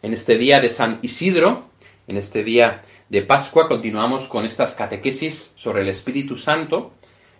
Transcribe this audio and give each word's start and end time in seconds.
En 0.00 0.12
este 0.12 0.38
día 0.38 0.60
de 0.60 0.70
San 0.70 1.00
Isidro, 1.02 1.70
en 2.06 2.16
este 2.16 2.44
día 2.44 2.82
de 3.08 3.22
Pascua, 3.22 3.66
continuamos 3.66 4.28
con 4.28 4.44
estas 4.44 4.74
catequesis 4.74 5.54
sobre 5.56 5.82
el 5.82 5.88
Espíritu 5.88 6.36
Santo, 6.36 6.92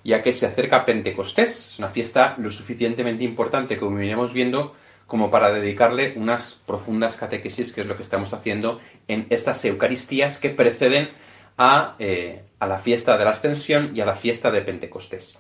ya 0.03 0.25
que 0.25 0.33
se 0.33 0.47
acerca 0.47 0.85
Pentecostés. 0.85 1.69
Es 1.73 1.79
una 1.79 1.89
fiesta 1.89 2.35
lo 2.39 2.51
suficientemente 2.51 3.23
importante, 3.23 3.79
como 3.79 4.01
iremos 4.01 4.33
viendo, 4.33 4.75
como 5.07 5.31
para 5.31 5.53
dedicarle 5.53 6.15
unas 6.17 6.55
profundas 6.67 7.17
catequesis, 7.17 7.73
que 7.73 7.83
es 7.83 7.87
lo 7.87 7.97
que 7.97 8.03
estamos 8.03 8.33
haciendo 8.33 8.81
en 9.07 9.29
estas 9.31 9.65
Eucaristías 9.65 10.39
que 10.41 10.51
preceden 10.51 11.11
a, 11.59 11.95
eh, 12.01 12.43
a 12.59 12.67
la 12.67 12.79
fiesta 12.79 13.17
de 13.17 13.25
la 13.25 13.31
Ascensión 13.31 13.93
y 13.95 14.01
a 14.01 14.07
la 14.07 14.17
fiesta 14.17 14.51
de 14.51 14.63
Pentecostés. 14.63 15.39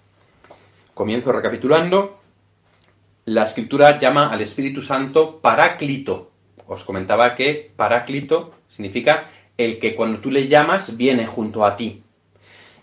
Comienzo 0.94 1.32
recapitulando. 1.32 2.20
La 3.24 3.42
Escritura 3.42 3.98
llama 3.98 4.30
al 4.30 4.40
Espíritu 4.40 4.82
Santo 4.82 5.40
Paráclito, 5.40 6.30
os 6.68 6.84
comentaba 6.84 7.34
que 7.34 7.72
Paráclito 7.74 8.52
significa 8.68 9.30
el 9.56 9.78
que 9.78 9.96
cuando 9.96 10.20
tú 10.20 10.30
le 10.30 10.46
llamas 10.46 10.96
viene 10.96 11.26
junto 11.26 11.64
a 11.64 11.76
ti. 11.76 12.02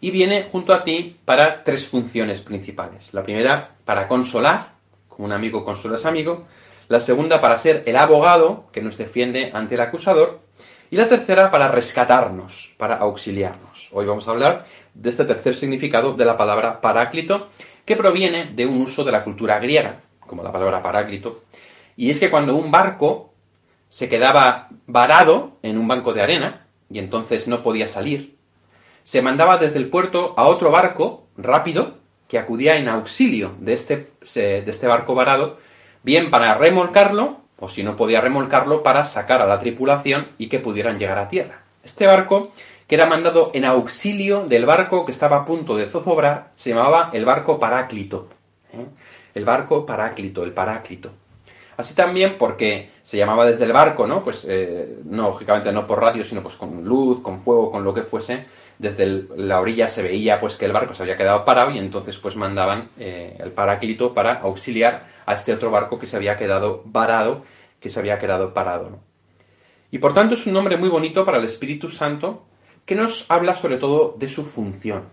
Y 0.01 0.11
viene 0.11 0.47
junto 0.51 0.73
a 0.73 0.83
ti 0.83 1.15
para 1.23 1.63
tres 1.63 1.87
funciones 1.87 2.41
principales. 2.41 3.13
La 3.13 3.23
primera, 3.23 3.71
para 3.85 4.07
consolar, 4.07 4.73
como 5.07 5.25
un 5.25 5.31
amigo 5.31 5.63
consola 5.63 5.95
a 5.95 5.99
su 5.99 6.07
amigo. 6.07 6.45
La 6.89 6.99
segunda, 6.99 7.39
para 7.39 7.57
ser 7.57 7.83
el 7.85 7.95
abogado 7.95 8.65
que 8.73 8.81
nos 8.81 8.97
defiende 8.97 9.51
ante 9.53 9.75
el 9.75 9.81
acusador. 9.81 10.41
Y 10.91 10.97
la 10.97 11.07
tercera, 11.07 11.49
para 11.49 11.69
rescatarnos, 11.69 12.73
para 12.77 12.95
auxiliarnos. 12.97 13.89
Hoy 13.91 14.05
vamos 14.05 14.27
a 14.27 14.31
hablar 14.31 14.65
de 14.93 15.09
este 15.09 15.25
tercer 15.25 15.55
significado 15.55 16.13
de 16.13 16.25
la 16.25 16.37
palabra 16.37 16.81
paráclito, 16.81 17.49
que 17.85 17.95
proviene 17.95 18.51
de 18.53 18.65
un 18.65 18.81
uso 18.81 19.03
de 19.03 19.11
la 19.11 19.23
cultura 19.23 19.59
griega, 19.59 20.01
como 20.19 20.43
la 20.43 20.51
palabra 20.51 20.81
paráclito. 20.81 21.43
Y 21.95 22.09
es 22.09 22.19
que 22.19 22.29
cuando 22.29 22.55
un 22.55 22.71
barco 22.71 23.34
se 23.95 24.09
quedaba 24.09 24.67
varado 24.87 25.51
en 25.63 25.77
un 25.77 25.87
banco 25.87 26.11
de 26.11 26.21
arena 26.21 26.65
y 26.89 26.99
entonces 26.99 27.47
no 27.47 27.63
podía 27.63 27.87
salir. 27.87 28.35
Se 29.05 29.21
mandaba 29.21 29.57
desde 29.57 29.79
el 29.79 29.87
puerto 29.87 30.33
a 30.35 30.47
otro 30.47 30.69
barco 30.69 31.27
rápido 31.37 31.93
que 32.27 32.37
acudía 32.37 32.75
en 32.75 32.89
auxilio 32.89 33.55
de 33.57 33.71
este, 33.71 34.11
de 34.33 34.69
este 34.69 34.87
barco 34.87 35.15
varado, 35.15 35.59
bien 36.03 36.29
para 36.29 36.55
remolcarlo, 36.55 37.37
o 37.57 37.69
si 37.69 37.83
no 37.83 37.95
podía 37.95 38.19
remolcarlo, 38.19 38.83
para 38.83 39.05
sacar 39.05 39.41
a 39.41 39.45
la 39.45 39.61
tripulación 39.61 40.27
y 40.37 40.49
que 40.49 40.59
pudieran 40.59 40.99
llegar 40.99 41.17
a 41.17 41.29
tierra. 41.29 41.61
Este 41.81 42.05
barco, 42.05 42.51
que 42.87 42.95
era 42.95 43.05
mandado 43.05 43.51
en 43.53 43.63
auxilio 43.63 44.43
del 44.43 44.65
barco 44.65 45.05
que 45.05 45.13
estaba 45.13 45.37
a 45.37 45.45
punto 45.45 45.77
de 45.77 45.85
zozobrar, 45.85 46.51
se 46.57 46.71
llamaba 46.71 47.11
el 47.13 47.23
barco 47.23 47.61
Paráclito. 47.61 48.27
¿eh? 48.73 48.87
El 49.33 49.45
barco 49.45 49.85
Paráclito, 49.85 50.43
el 50.43 50.51
Paráclito. 50.51 51.11
Así 51.77 51.93
también 51.93 52.37
porque 52.37 52.89
se 53.03 53.17
llamaba 53.17 53.45
desde 53.45 53.65
el 53.65 53.73
barco, 53.73 54.07
¿no? 54.07 54.23
Pues 54.23 54.45
eh, 54.47 54.99
no, 55.03 55.23
lógicamente 55.23 55.71
no 55.71 55.85
por 55.85 55.99
radio, 55.99 56.23
sino 56.23 56.41
pues 56.41 56.55
con 56.55 56.83
luz, 56.83 57.21
con 57.21 57.41
fuego, 57.41 57.69
con 57.69 57.83
lo 57.83 57.93
que 57.93 58.03
fuese. 58.03 58.45
Desde 58.77 59.25
la 59.35 59.59
orilla 59.59 59.87
se 59.87 60.01
veía 60.01 60.39
pues 60.39 60.55
que 60.55 60.65
el 60.65 60.73
barco 60.73 60.93
se 60.93 61.03
había 61.03 61.17
quedado 61.17 61.45
parado 61.45 61.71
y 61.71 61.77
entonces 61.77 62.17
pues 62.17 62.35
mandaban 62.35 62.89
eh, 62.97 63.37
el 63.39 63.51
paráclito 63.51 64.13
para 64.13 64.39
auxiliar 64.39 65.07
a 65.25 65.33
este 65.33 65.53
otro 65.53 65.71
barco 65.71 65.99
que 65.99 66.07
se 66.07 66.15
había 66.15 66.37
quedado 66.37 66.81
varado, 66.85 67.43
que 67.79 67.89
se 67.89 67.99
había 67.99 68.19
quedado 68.19 68.53
parado. 68.53 68.99
Y 69.91 69.99
por 69.99 70.13
tanto 70.13 70.35
es 70.35 70.45
un 70.45 70.53
nombre 70.53 70.77
muy 70.77 70.89
bonito 70.89 71.25
para 71.25 71.37
el 71.37 71.45
Espíritu 71.45 71.89
Santo 71.89 72.45
que 72.85 72.95
nos 72.95 73.25
habla 73.29 73.55
sobre 73.55 73.77
todo 73.77 74.15
de 74.17 74.29
su 74.29 74.45
función. 74.45 75.05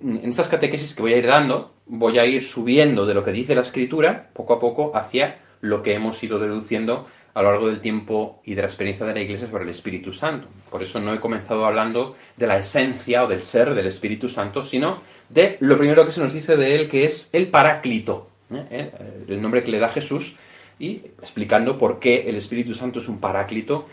En 0.00 0.28
estas 0.28 0.48
catequesis 0.48 0.94
que 0.94 1.02
voy 1.02 1.14
a 1.14 1.18
ir 1.18 1.26
dando, 1.26 1.74
voy 1.88 2.18
a 2.18 2.26
ir 2.26 2.44
subiendo 2.44 3.06
de 3.06 3.14
lo 3.14 3.24
que 3.24 3.32
dice 3.32 3.54
la 3.54 3.62
escritura 3.62 4.30
poco 4.32 4.54
a 4.54 4.60
poco 4.60 4.92
hacia 4.94 5.38
lo 5.60 5.82
que 5.82 5.94
hemos 5.94 6.22
ido 6.22 6.38
deduciendo 6.38 7.06
a 7.34 7.42
lo 7.42 7.52
largo 7.52 7.68
del 7.68 7.80
tiempo 7.80 8.40
y 8.44 8.54
de 8.54 8.62
la 8.62 8.68
experiencia 8.68 9.06
de 9.06 9.14
la 9.14 9.20
Iglesia 9.20 9.48
sobre 9.48 9.64
el 9.64 9.70
Espíritu 9.70 10.12
Santo. 10.12 10.48
Por 10.70 10.82
eso 10.82 11.00
no 11.00 11.14
he 11.14 11.20
comenzado 11.20 11.64
hablando 11.66 12.16
de 12.36 12.46
la 12.46 12.58
esencia 12.58 13.24
o 13.24 13.28
del 13.28 13.42
ser 13.42 13.74
del 13.74 13.86
Espíritu 13.86 14.28
Santo, 14.28 14.64
sino 14.64 15.02
de 15.28 15.56
lo 15.60 15.78
primero 15.78 16.04
que 16.04 16.12
se 16.12 16.20
nos 16.20 16.32
dice 16.32 16.56
de 16.56 16.74
él, 16.74 16.88
que 16.88 17.04
es 17.04 17.30
el 17.32 17.48
Paráclito, 17.48 18.28
¿eh? 18.50 18.66
¿Eh? 18.70 18.90
el 19.28 19.40
nombre 19.40 19.62
que 19.62 19.70
le 19.70 19.78
da 19.78 19.88
Jesús, 19.88 20.36
y 20.80 21.02
explicando 21.22 21.78
por 21.78 21.98
qué 21.98 22.28
el 22.28 22.36
Espíritu 22.36 22.74
Santo 22.74 22.98
es 22.98 23.08
un 23.08 23.20
Paráclito, 23.20 23.86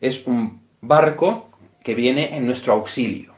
es 0.00 0.26
un 0.26 0.62
barco 0.80 1.50
que 1.82 1.94
viene 1.94 2.36
en 2.36 2.46
nuestro 2.46 2.72
auxilio. 2.74 3.31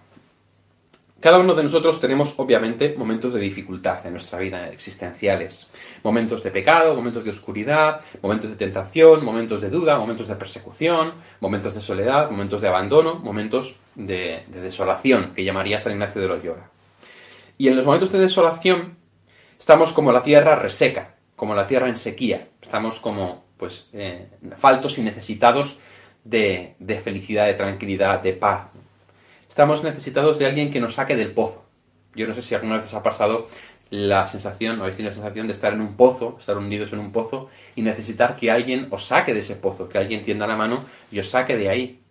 Cada 1.25 1.39
uno 1.39 1.55
de 1.55 1.63
nosotros 1.63 1.99
tenemos, 2.03 2.35
obviamente, 2.37 2.97
momentos 2.99 3.33
de 3.33 3.41
dificultad 3.41 4.05
en 4.05 4.13
nuestra 4.13 4.39
vida 4.39 4.69
existenciales. 4.69 5.71
Momentos 6.03 6.43
de 6.43 6.51
pecado, 6.51 6.95
momentos 6.95 7.25
de 7.25 7.31
oscuridad, 7.31 8.03
momentos 8.21 8.51
de 8.51 8.57
tentación, 8.57 9.25
momentos 9.25 9.63
de 9.63 9.71
duda, 9.71 9.97
momentos 9.97 10.29
de 10.29 10.37
persecución, 10.37 11.15
momentos 11.41 11.77
de 11.77 11.81
soledad, 11.81 12.31
momentos 12.31 12.61
de 12.61 12.69
abandono, 12.69 13.15
momentos 13.15 13.77
de, 13.95 14.45
desolación, 14.49 15.33
que 15.35 15.43
llamaría 15.43 15.81
San 15.81 15.93
Ignacio 15.93 16.21
de 16.21 16.29
Loyola. 16.29 16.69
Y 17.57 17.69
en 17.69 17.77
los 17.77 17.87
momentos 17.87 18.13
de 18.13 18.19
desolación 18.19 18.99
estamos 19.59 19.95
como 19.95 20.13
la 20.13 20.23
tierra 20.23 20.57
reseca, 20.57 21.15
como 21.37 21.55
la 21.55 21.67
tierra 21.67 21.89
en 21.89 21.97
sequía. 21.97 22.49
Estamos 22.61 23.01
como, 23.01 23.45
pues, 23.57 23.89
eh, 23.95 24.29
faltos 24.59 24.99
y 24.99 25.01
necesitados 25.01 25.79
de, 26.23 26.75
de 26.79 27.01
felicidad, 27.01 27.47
de 27.47 27.55
tranquilidad, 27.55 28.21
de 28.21 28.35
paz, 28.35 28.74
estamos 29.55 29.85
necesitados 29.85 30.41
de 30.41 30.47
alguien 30.47 30.73
que 30.73 30.81
nos 30.81 30.95
saque 30.95 31.15
del 31.15 31.31
pozo. 31.31 31.65
Yo 32.17 32.27
no 32.27 32.35
sé 32.35 32.43
si 32.43 32.57
alguna 32.57 32.79
vez 32.79 32.87
os 32.87 32.95
ha 32.95 33.05
pasado 33.05 33.47
la 33.89 34.27
sensación, 34.27 34.81
o 34.81 34.83
habéis 34.83 34.97
tenido 34.97 35.11
la 35.13 35.15
sensación 35.15 35.47
de 35.47 35.53
estar 35.53 35.73
en 35.73 35.81
un 35.81 35.95
pozo, 35.95 36.39
estar 36.41 36.59
hundidos 36.59 36.93
en 36.93 36.99
un 36.99 37.13
pozo, 37.13 37.51
y 37.77 37.83
necesitar 37.83 38.35
que 38.35 38.51
alguien 38.51 38.89
os 38.91 39.07
saque 39.07 39.33
de 39.33 39.39
ese 39.39 39.55
pozo, 39.55 39.89
que 39.89 39.97
alguien 39.97 40.25
tienda 40.25 40.49
la 40.49 40.57
mano 40.57 40.85
y 41.13 41.21
os 41.21 41.31
saque 41.31 41.57
de 41.57 41.69
ahí. 41.69 42.03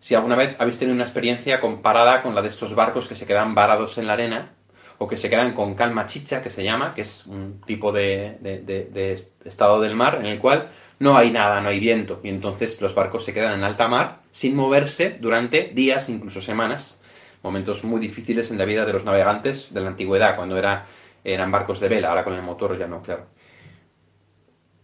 Si 0.00 0.14
alguna 0.14 0.34
vez 0.34 0.56
habéis 0.58 0.78
tenido 0.78 0.94
una 0.94 1.04
experiencia 1.04 1.60
comparada 1.60 2.22
con 2.22 2.34
la 2.34 2.40
de 2.40 2.48
estos 2.48 2.74
barcos 2.74 3.06
que 3.06 3.16
se 3.16 3.26
quedan 3.26 3.54
varados 3.54 3.98
en 3.98 4.06
la 4.06 4.14
arena, 4.14 4.52
o 4.96 5.06
que 5.06 5.18
se 5.18 5.28
quedan 5.28 5.52
con 5.52 5.74
calma 5.74 6.06
chicha, 6.06 6.42
que 6.42 6.48
se 6.48 6.64
llama, 6.64 6.94
que 6.94 7.02
es 7.02 7.26
un 7.26 7.60
tipo 7.66 7.92
de, 7.92 8.38
de 8.40 9.28
estado 9.44 9.78
del 9.82 9.94
mar 9.94 10.16
en 10.20 10.26
el 10.26 10.38
cual 10.38 10.70
no 11.00 11.16
hay 11.16 11.30
nada, 11.30 11.60
no 11.60 11.68
hay 11.68 11.78
viento, 11.78 12.20
y 12.22 12.28
entonces 12.28 12.80
los 12.80 12.94
barcos 12.94 13.24
se 13.24 13.32
quedan 13.32 13.54
en 13.54 13.64
alta 13.64 13.88
mar 13.88 14.20
sin 14.32 14.56
moverse 14.56 15.16
durante 15.20 15.70
días, 15.74 16.08
incluso 16.08 16.42
semanas, 16.42 16.98
momentos 17.42 17.84
muy 17.84 18.00
difíciles 18.00 18.50
en 18.50 18.58
la 18.58 18.64
vida 18.64 18.84
de 18.84 18.92
los 18.92 19.04
navegantes 19.04 19.72
de 19.72 19.80
la 19.80 19.88
antigüedad, 19.88 20.36
cuando 20.36 20.56
era, 20.56 20.86
eran 21.24 21.50
barcos 21.50 21.80
de 21.80 21.88
vela, 21.88 22.08
ahora 22.10 22.24
con 22.24 22.34
el 22.34 22.42
motor 22.42 22.76
ya 22.78 22.88
no, 22.88 23.00
claro. 23.00 23.26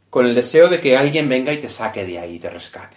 Con 0.09 0.27
el 0.27 0.35
deseo 0.35 0.69
de 0.69 0.81
que 0.81 0.97
alguien 0.97 1.29
venga 1.29 1.53
y 1.53 1.59
te 1.59 1.69
saque 1.69 2.05
de 2.05 2.19
ahí 2.19 2.39
te 2.39 2.49
rescate. 2.49 2.97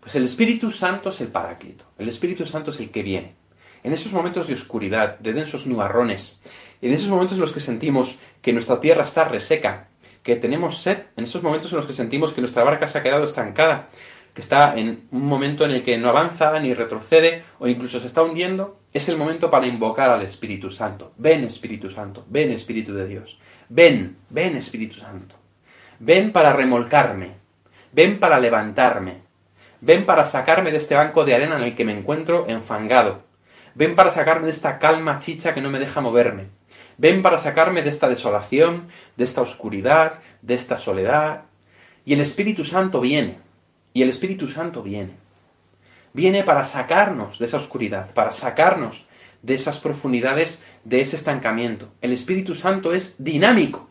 Pues 0.00 0.14
el 0.16 0.24
Espíritu 0.24 0.70
Santo 0.70 1.10
es 1.10 1.20
el 1.20 1.28
paráclito, 1.28 1.84
el 1.98 2.08
Espíritu 2.08 2.46
Santo 2.46 2.70
es 2.70 2.80
el 2.80 2.90
que 2.90 3.02
viene. 3.02 3.34
En 3.82 3.92
esos 3.92 4.12
momentos 4.14 4.46
de 4.46 4.54
oscuridad, 4.54 5.18
de 5.18 5.34
densos 5.34 5.66
nubarrones, 5.66 6.40
en 6.80 6.92
esos 6.92 7.10
momentos 7.10 7.36
en 7.36 7.42
los 7.42 7.52
que 7.52 7.60
sentimos 7.60 8.18
que 8.40 8.54
nuestra 8.54 8.80
tierra 8.80 9.04
está 9.04 9.28
reseca, 9.28 9.88
que 10.24 10.36
tenemos 10.36 10.78
sed, 10.78 10.98
en 11.16 11.24
esos 11.24 11.42
momentos 11.42 11.70
en 11.70 11.76
los 11.76 11.86
que 11.86 11.92
sentimos 11.92 12.32
que 12.32 12.40
nuestra 12.40 12.64
barca 12.64 12.88
se 12.88 12.98
ha 12.98 13.02
quedado 13.02 13.24
estancada, 13.24 13.90
que 14.32 14.40
está 14.40 14.74
en 14.76 15.06
un 15.12 15.26
momento 15.26 15.64
en 15.64 15.70
el 15.70 15.84
que 15.84 15.98
no 15.98 16.08
avanza 16.08 16.58
ni 16.58 16.74
retrocede 16.74 17.44
o 17.60 17.68
incluso 17.68 18.00
se 18.00 18.08
está 18.08 18.22
hundiendo, 18.22 18.80
es 18.92 19.08
el 19.08 19.18
momento 19.18 19.50
para 19.50 19.66
invocar 19.66 20.10
al 20.10 20.22
Espíritu 20.22 20.70
Santo. 20.70 21.12
Ven 21.18 21.44
Espíritu 21.44 21.90
Santo, 21.90 22.24
ven 22.28 22.50
Espíritu 22.50 22.94
de 22.94 23.06
Dios, 23.06 23.38
ven, 23.68 24.16
ven 24.30 24.56
Espíritu 24.56 24.96
Santo, 24.96 25.36
ven 26.00 26.32
para 26.32 26.54
remolcarme, 26.54 27.36
ven 27.92 28.18
para 28.18 28.40
levantarme, 28.40 29.18
ven 29.82 30.06
para 30.06 30.24
sacarme 30.24 30.70
de 30.70 30.78
este 30.78 30.94
banco 30.94 31.24
de 31.24 31.34
arena 31.34 31.56
en 31.56 31.64
el 31.64 31.76
que 31.76 31.84
me 31.84 31.92
encuentro 31.92 32.46
enfangado, 32.48 33.24
ven 33.74 33.94
para 33.94 34.10
sacarme 34.10 34.46
de 34.46 34.52
esta 34.52 34.78
calma 34.78 35.20
chicha 35.20 35.52
que 35.52 35.60
no 35.60 35.70
me 35.70 35.78
deja 35.78 36.00
moverme, 36.00 36.48
ven 36.98 37.22
para 37.22 37.38
sacarme 37.38 37.82
de 37.82 37.90
esta 37.90 38.08
desolación, 38.08 38.88
de 39.16 39.24
esta 39.24 39.42
oscuridad, 39.42 40.20
de 40.42 40.54
esta 40.54 40.78
soledad. 40.78 41.44
Y 42.04 42.14
el 42.14 42.20
Espíritu 42.20 42.64
Santo 42.64 43.00
viene, 43.00 43.38
y 43.92 44.02
el 44.02 44.08
Espíritu 44.08 44.48
Santo 44.48 44.82
viene. 44.82 45.12
Viene 46.12 46.44
para 46.44 46.64
sacarnos 46.64 47.38
de 47.38 47.46
esa 47.46 47.56
oscuridad, 47.56 48.12
para 48.12 48.32
sacarnos 48.32 49.06
de 49.42 49.54
esas 49.54 49.78
profundidades, 49.78 50.62
de 50.84 51.00
ese 51.00 51.16
estancamiento. 51.16 51.88
El 52.00 52.12
Espíritu 52.12 52.54
Santo 52.54 52.92
es 52.92 53.22
dinámico. 53.22 53.88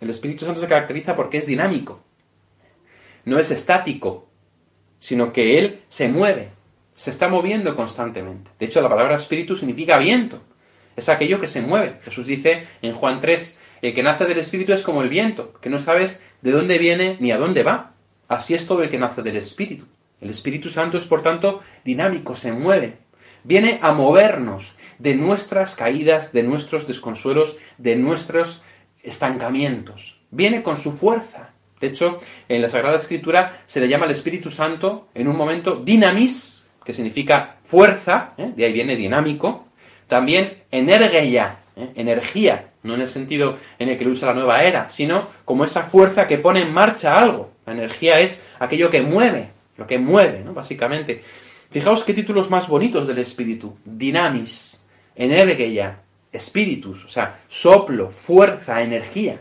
El 0.00 0.10
Espíritu 0.10 0.44
Santo 0.44 0.60
se 0.60 0.66
caracteriza 0.66 1.14
porque 1.14 1.38
es 1.38 1.46
dinámico. 1.46 2.02
no 3.24 3.38
es 3.38 3.52
estático, 3.52 4.26
sino 4.98 5.32
que 5.32 5.58
Él 5.58 5.82
se 5.88 6.08
mueve, 6.08 6.50
se 6.96 7.10
está 7.10 7.28
moviendo 7.28 7.74
constantemente. 7.76 8.50
De 8.58 8.66
hecho, 8.66 8.80
la 8.80 8.88
palabra 8.88 9.16
espíritu 9.16 9.56
significa 9.56 9.98
viento. 9.98 10.40
Es 10.96 11.08
aquello 11.08 11.40
que 11.40 11.48
se 11.48 11.60
mueve. 11.60 11.98
Jesús 12.04 12.26
dice 12.26 12.66
en 12.82 12.94
Juan 12.94 13.20
3, 13.20 13.58
el 13.82 13.94
que 13.94 14.02
nace 14.02 14.26
del 14.26 14.38
espíritu 14.38 14.72
es 14.72 14.82
como 14.82 15.02
el 15.02 15.08
viento, 15.08 15.54
que 15.60 15.70
no 15.70 15.78
sabes 15.78 16.22
de 16.40 16.52
dónde 16.52 16.78
viene 16.78 17.16
ni 17.20 17.32
a 17.32 17.38
dónde 17.38 17.62
va. 17.62 17.94
Así 18.28 18.54
es 18.54 18.66
todo 18.66 18.82
el 18.82 18.90
que 18.90 18.98
nace 18.98 19.22
del 19.22 19.36
espíritu. 19.36 19.86
El 20.22 20.30
Espíritu 20.30 20.70
Santo 20.70 20.96
es, 20.96 21.04
por 21.04 21.22
tanto, 21.22 21.62
dinámico, 21.84 22.36
se 22.36 22.52
mueve. 22.52 22.98
Viene 23.42 23.80
a 23.82 23.92
movernos 23.92 24.76
de 25.00 25.16
nuestras 25.16 25.74
caídas, 25.74 26.32
de 26.32 26.44
nuestros 26.44 26.86
desconsuelos, 26.86 27.56
de 27.76 27.96
nuestros 27.96 28.62
estancamientos. 29.02 30.20
Viene 30.30 30.62
con 30.62 30.76
su 30.76 30.92
fuerza. 30.92 31.50
De 31.80 31.88
hecho, 31.88 32.20
en 32.48 32.62
la 32.62 32.70
Sagrada 32.70 32.98
Escritura 32.98 33.64
se 33.66 33.80
le 33.80 33.88
llama 33.88 34.04
al 34.04 34.12
Espíritu 34.12 34.52
Santo 34.52 35.08
en 35.12 35.26
un 35.26 35.36
momento 35.36 35.74
dinamis, 35.74 36.66
que 36.84 36.94
significa 36.94 37.56
fuerza, 37.64 38.34
¿eh? 38.38 38.52
de 38.54 38.64
ahí 38.64 38.72
viene 38.72 38.94
dinámico, 38.94 39.66
también 40.12 40.64
energeia, 40.70 41.60
¿eh? 41.74 41.88
energía, 41.94 42.66
no 42.82 42.96
en 42.96 43.00
el 43.00 43.08
sentido 43.08 43.56
en 43.78 43.88
el 43.88 43.96
que 43.96 44.04
lo 44.04 44.10
usa 44.10 44.28
la 44.28 44.34
nueva 44.34 44.62
era, 44.62 44.90
sino 44.90 45.28
como 45.46 45.64
esa 45.64 45.84
fuerza 45.84 46.28
que 46.28 46.36
pone 46.36 46.60
en 46.60 46.70
marcha 46.70 47.18
algo. 47.18 47.52
La 47.64 47.72
energía 47.72 48.20
es 48.20 48.44
aquello 48.58 48.90
que 48.90 49.00
mueve, 49.00 49.52
lo 49.78 49.86
que 49.86 49.98
mueve, 49.98 50.42
¿no? 50.44 50.52
Básicamente. 50.52 51.24
Fijaos 51.70 52.04
qué 52.04 52.12
títulos 52.12 52.50
más 52.50 52.68
bonitos 52.68 53.06
del 53.06 53.20
espíritu. 53.20 53.78
Dinamis, 53.86 54.86
energeia, 55.16 56.00
espíritus, 56.30 57.06
o 57.06 57.08
sea, 57.08 57.40
soplo, 57.48 58.10
fuerza, 58.10 58.82
energía. 58.82 59.38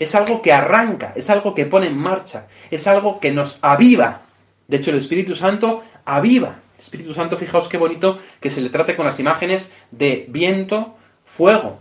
Es 0.00 0.16
algo 0.16 0.42
que 0.42 0.52
arranca, 0.52 1.12
es 1.14 1.30
algo 1.30 1.54
que 1.54 1.66
pone 1.66 1.86
en 1.86 1.96
marcha, 1.96 2.48
es 2.72 2.88
algo 2.88 3.20
que 3.20 3.30
nos 3.30 3.60
aviva. 3.62 4.22
De 4.66 4.78
hecho, 4.78 4.90
el 4.90 4.98
Espíritu 4.98 5.36
Santo 5.36 5.84
aviva. 6.04 6.56
Espíritu 6.78 7.12
Santo, 7.12 7.36
fijaos 7.36 7.68
qué 7.68 7.76
bonito 7.76 8.18
que 8.40 8.50
se 8.50 8.60
le 8.60 8.70
trate 8.70 8.96
con 8.96 9.06
las 9.06 9.18
imágenes 9.18 9.72
de 9.90 10.26
viento, 10.28 10.96
fuego. 11.24 11.80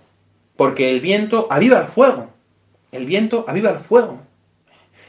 Porque 0.55 0.89
el 0.89 1.01
viento 1.01 1.47
aviva 1.49 1.79
el 1.79 1.87
fuego. 1.87 2.31
El 2.91 3.05
viento 3.05 3.45
aviva 3.47 3.69
el 3.69 3.77
fuego. 3.77 4.21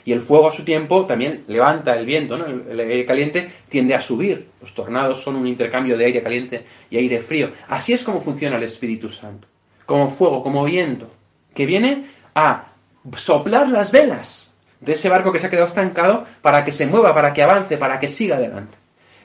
Y 0.08 0.12
el 0.12 0.22
fuego 0.22 0.48
a 0.48 0.52
su 0.52 0.64
tiempo 0.64 1.04
también 1.04 1.44
levanta 1.48 1.94
el 1.94 2.06
viento, 2.06 2.38
¿no? 2.38 2.46
El, 2.46 2.80
aire 2.80 3.04
caliente 3.04 3.52
tiende 3.68 3.94
a 3.94 4.00
subir. 4.00 4.48
Los 4.60 4.72
tornados 4.72 5.20
son 5.20 5.36
un 5.36 5.46
intercambio 5.46 5.98
de 5.98 6.06
aire 6.06 6.22
caliente 6.22 6.64
y 6.88 6.96
aire 6.96 7.20
frío. 7.20 7.52
Así 7.68 7.92
es 7.92 8.04
como 8.04 8.22
funciona 8.22 8.56
el 8.56 8.62
Espíritu 8.62 9.10
Santo. 9.10 9.48
Como 9.84 10.10
fuego, 10.10 10.42
como 10.42 10.64
viento, 10.64 11.10
que 11.54 11.66
viene 11.66 12.06
a 12.34 12.72
soplar 13.16 13.68
las 13.68 13.92
velas 13.92 14.54
de 14.80 14.92
ese 14.92 15.10
barco 15.10 15.30
que 15.30 15.40
se 15.40 15.46
ha 15.46 15.50
quedado 15.50 15.66
estancado 15.66 16.24
para 16.40 16.64
que 16.64 16.72
se 16.72 16.86
mueva, 16.86 17.14
para 17.14 17.34
que 17.34 17.42
avance, 17.42 17.76
para 17.76 18.00
que 18.00 18.08
siga 18.08 18.36
adelante. 18.36 18.77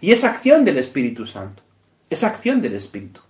Y 0.04 0.12
esa 0.12 0.32
acción 0.32 0.66
del 0.66 0.78
Espíritu 0.80 1.26
Santo. 1.26 1.64
Esa 2.10 2.28
acción 2.28 2.62
del 2.62 2.74
Espíritu. 2.74 3.22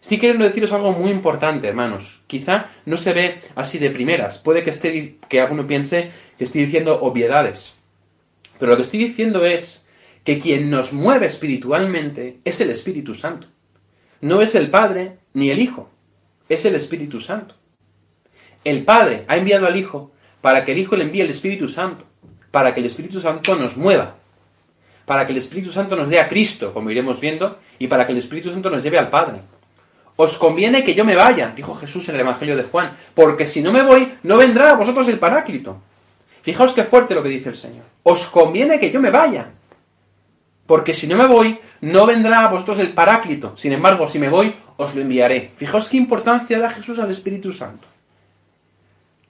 Sí 0.00 0.20
quiero 0.20 0.38
deciros 0.38 0.70
algo 0.70 0.92
muy 0.92 1.10
importante, 1.10 1.66
hermanos. 1.66 2.20
Quizá 2.28 2.70
no 2.86 2.96
se 2.96 3.12
ve 3.12 3.40
así 3.56 3.78
de 3.80 3.90
primeras. 3.90 4.38
Puede 4.38 4.62
que, 4.62 4.70
esté, 4.70 5.16
que 5.28 5.40
alguno 5.40 5.66
piense 5.66 6.12
que 6.38 6.44
estoy 6.44 6.66
diciendo 6.66 7.00
obviedades. 7.02 7.80
Pero 8.60 8.70
lo 8.70 8.76
que 8.76 8.84
estoy 8.84 9.00
diciendo 9.00 9.44
es 9.44 9.88
que 10.22 10.38
quien 10.38 10.70
nos 10.70 10.92
mueve 10.92 11.26
espiritualmente 11.26 12.38
es 12.44 12.60
el 12.60 12.70
Espíritu 12.70 13.16
Santo. 13.16 13.48
No 14.20 14.42
es 14.42 14.54
el 14.54 14.70
Padre 14.70 15.16
ni 15.32 15.50
el 15.50 15.58
Hijo. 15.58 15.90
Es 16.48 16.64
el 16.66 16.76
Espíritu 16.76 17.20
Santo. 17.20 17.56
El 18.62 18.84
Padre 18.84 19.24
ha 19.26 19.36
enviado 19.38 19.66
al 19.66 19.76
Hijo 19.76 20.12
para 20.40 20.64
que 20.64 20.70
el 20.70 20.78
Hijo 20.78 20.94
le 20.94 21.02
envíe 21.02 21.22
el 21.22 21.30
Espíritu 21.30 21.68
Santo. 21.68 22.04
Para 22.52 22.72
que 22.72 22.78
el 22.78 22.86
Espíritu 22.86 23.20
Santo 23.20 23.56
nos 23.56 23.76
mueva. 23.76 24.18
Para 25.04 25.26
que 25.26 25.32
el 25.32 25.38
Espíritu 25.38 25.70
Santo 25.70 25.96
nos 25.96 26.08
dé 26.08 26.20
a 26.20 26.28
Cristo, 26.28 26.72
como 26.72 26.90
iremos 26.90 27.20
viendo, 27.20 27.58
y 27.78 27.86
para 27.86 28.06
que 28.06 28.12
el 28.12 28.18
Espíritu 28.18 28.50
Santo 28.50 28.70
nos 28.70 28.82
lleve 28.82 28.98
al 28.98 29.10
Padre. 29.10 29.40
Os 30.16 30.38
conviene 30.38 30.84
que 30.84 30.94
yo 30.94 31.04
me 31.04 31.16
vaya, 31.16 31.52
dijo 31.54 31.74
Jesús 31.74 32.08
en 32.08 32.14
el 32.14 32.20
Evangelio 32.20 32.56
de 32.56 32.62
Juan, 32.62 32.96
porque 33.14 33.46
si 33.46 33.60
no 33.62 33.72
me 33.72 33.82
voy, 33.82 34.14
no 34.22 34.36
vendrá 34.36 34.70
a 34.70 34.76
vosotros 34.76 35.08
el 35.08 35.18
Paráclito. 35.18 35.78
Fijaos 36.42 36.72
qué 36.72 36.84
fuerte 36.84 37.14
lo 37.14 37.22
que 37.22 37.28
dice 37.28 37.48
el 37.48 37.56
Señor. 37.56 37.84
Os 38.04 38.26
conviene 38.26 38.78
que 38.78 38.90
yo 38.90 39.00
me 39.00 39.10
vaya, 39.10 39.50
porque 40.66 40.94
si 40.94 41.06
no 41.06 41.16
me 41.16 41.26
voy, 41.26 41.58
no 41.80 42.06
vendrá 42.06 42.44
a 42.44 42.48
vosotros 42.48 42.78
el 42.78 42.88
Paráclito. 42.88 43.56
Sin 43.56 43.72
embargo, 43.72 44.08
si 44.08 44.18
me 44.18 44.28
voy, 44.28 44.54
os 44.76 44.94
lo 44.94 45.02
enviaré. 45.02 45.52
Fijaos 45.56 45.88
qué 45.88 45.96
importancia 45.96 46.58
da 46.58 46.70
Jesús 46.70 46.98
al 46.98 47.10
Espíritu 47.10 47.52
Santo. 47.52 47.86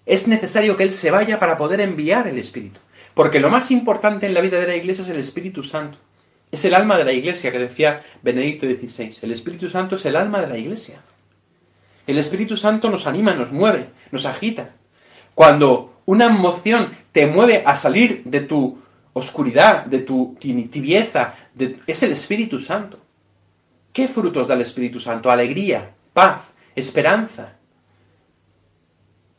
Es 0.07 0.29
necesario 0.29 0.77
que 0.77 0.85
Él 0.85 0.93
se 0.93 1.11
vaya 1.11 1.39
para 1.41 1.57
poder 1.57 1.81
enviar 1.81 2.29
el 2.29 2.39
Espíritu. 2.39 2.79
Porque 3.15 3.41
lo 3.41 3.51
más 3.51 3.71
importante 3.71 4.27
en 4.27 4.35
la 4.35 4.41
vida 4.41 4.61
de 4.61 4.67
la 4.67 4.77
Iglesia 4.77 5.03
es 5.03 5.11
el 5.11 5.19
Espíritu 5.19 5.63
Santo. 5.63 5.99
Es 6.51 6.65
el 6.65 6.75
alma 6.75 6.97
de 6.97 7.05
la 7.05 7.13
iglesia 7.13 7.51
que 7.51 7.59
decía 7.59 8.05
Benedicto 8.23 8.65
XVI. 8.67 9.17
El 9.23 9.33
Espíritu 9.33 9.69
Santo 9.69 9.97
es 9.97 10.07
el 10.07 10.15
alma 10.15 10.41
de 10.41 10.47
la 10.47 10.57
iglesia. 10.57 11.01
El 12.07 12.17
Espíritu 12.17 12.57
Santo 12.57 12.91
nos 12.91 13.09
anima, 13.09 13.35
nos 13.35 13.51
mueve, 13.51 13.89
nos 14.13 14.25
agita. 14.25 14.71
Cuando 15.35 16.03
una 16.07 16.27
emoción 16.27 16.97
te 17.11 17.27
mueve 17.27 17.65
a 17.67 17.75
salir 17.75 18.23
de 18.25 18.41
tu 18.43 18.79
oscuridad, 19.15 19.87
de 19.87 20.01
tu 20.01 20.37
tibieza, 20.39 21.35
es 21.89 22.03
el 22.05 22.13
Espíritu 22.13 22.61
Santo. 22.61 23.01
¿Qué 23.93 24.07
frutos 24.07 24.47
da 24.47 24.55
el 24.55 24.61
Espíritu 24.61 25.01
Santo? 25.01 25.31
Alegría, 25.31 25.91
paz, 26.13 26.53
esperanza. 26.77 27.55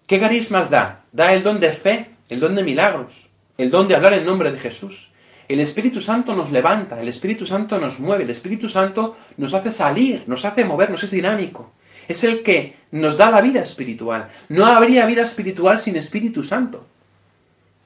¿Qué 0.06 0.20
carismas 0.20 0.70
da? 0.70 1.06
Da 1.12 1.34
el 1.34 1.44
don 1.44 1.60
de 1.60 1.72
fe, 1.72 2.10
el 2.30 2.40
don 2.42 2.56
de 2.56 2.64
milagros, 2.64 3.25
el 3.58 3.70
don 3.70 3.88
de 3.88 3.96
hablar 3.96 4.14
en 4.14 4.26
nombre 4.26 4.52
de 4.52 4.60
Jesús, 4.60 5.12
el 5.48 5.60
Espíritu 5.60 6.02
Santo 6.02 6.36
nos 6.36 6.52
levanta, 6.52 7.00
el 7.00 7.08
Espíritu 7.08 7.46
Santo 7.46 7.80
nos 7.80 8.00
mueve, 8.00 8.24
el 8.24 8.32
Espíritu 8.32 8.68
Santo 8.68 9.16
nos 9.38 9.54
hace 9.54 9.72
salir, 9.72 10.24
nos 10.28 10.44
hace 10.44 10.66
movernos, 10.66 11.04
es 11.04 11.12
dinámico. 11.12 11.72
Es 12.08 12.24
el 12.24 12.44
que 12.44 12.76
nos 12.92 13.18
da 13.18 13.32
la 13.32 13.42
vida 13.42 13.62
espiritual. 13.62 14.30
No 14.50 14.66
habría 14.66 15.06
vida 15.06 15.24
espiritual 15.24 15.80
sin 15.80 15.96
Espíritu 15.96 16.44
Santo. 16.44 16.86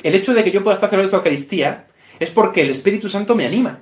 El 0.02 0.16
hecho 0.16 0.34
de 0.34 0.44
que 0.44 0.52
yo 0.52 0.64
pueda 0.64 0.76
estar 0.76 0.90
celebrando 0.90 1.18
esta 1.18 1.18
Eucaristía 1.18 1.88
es 2.20 2.30
porque 2.30 2.62
el 2.62 2.70
Espíritu 2.70 3.10
Santo 3.10 3.36
me 3.36 3.46
anima. 3.46 3.80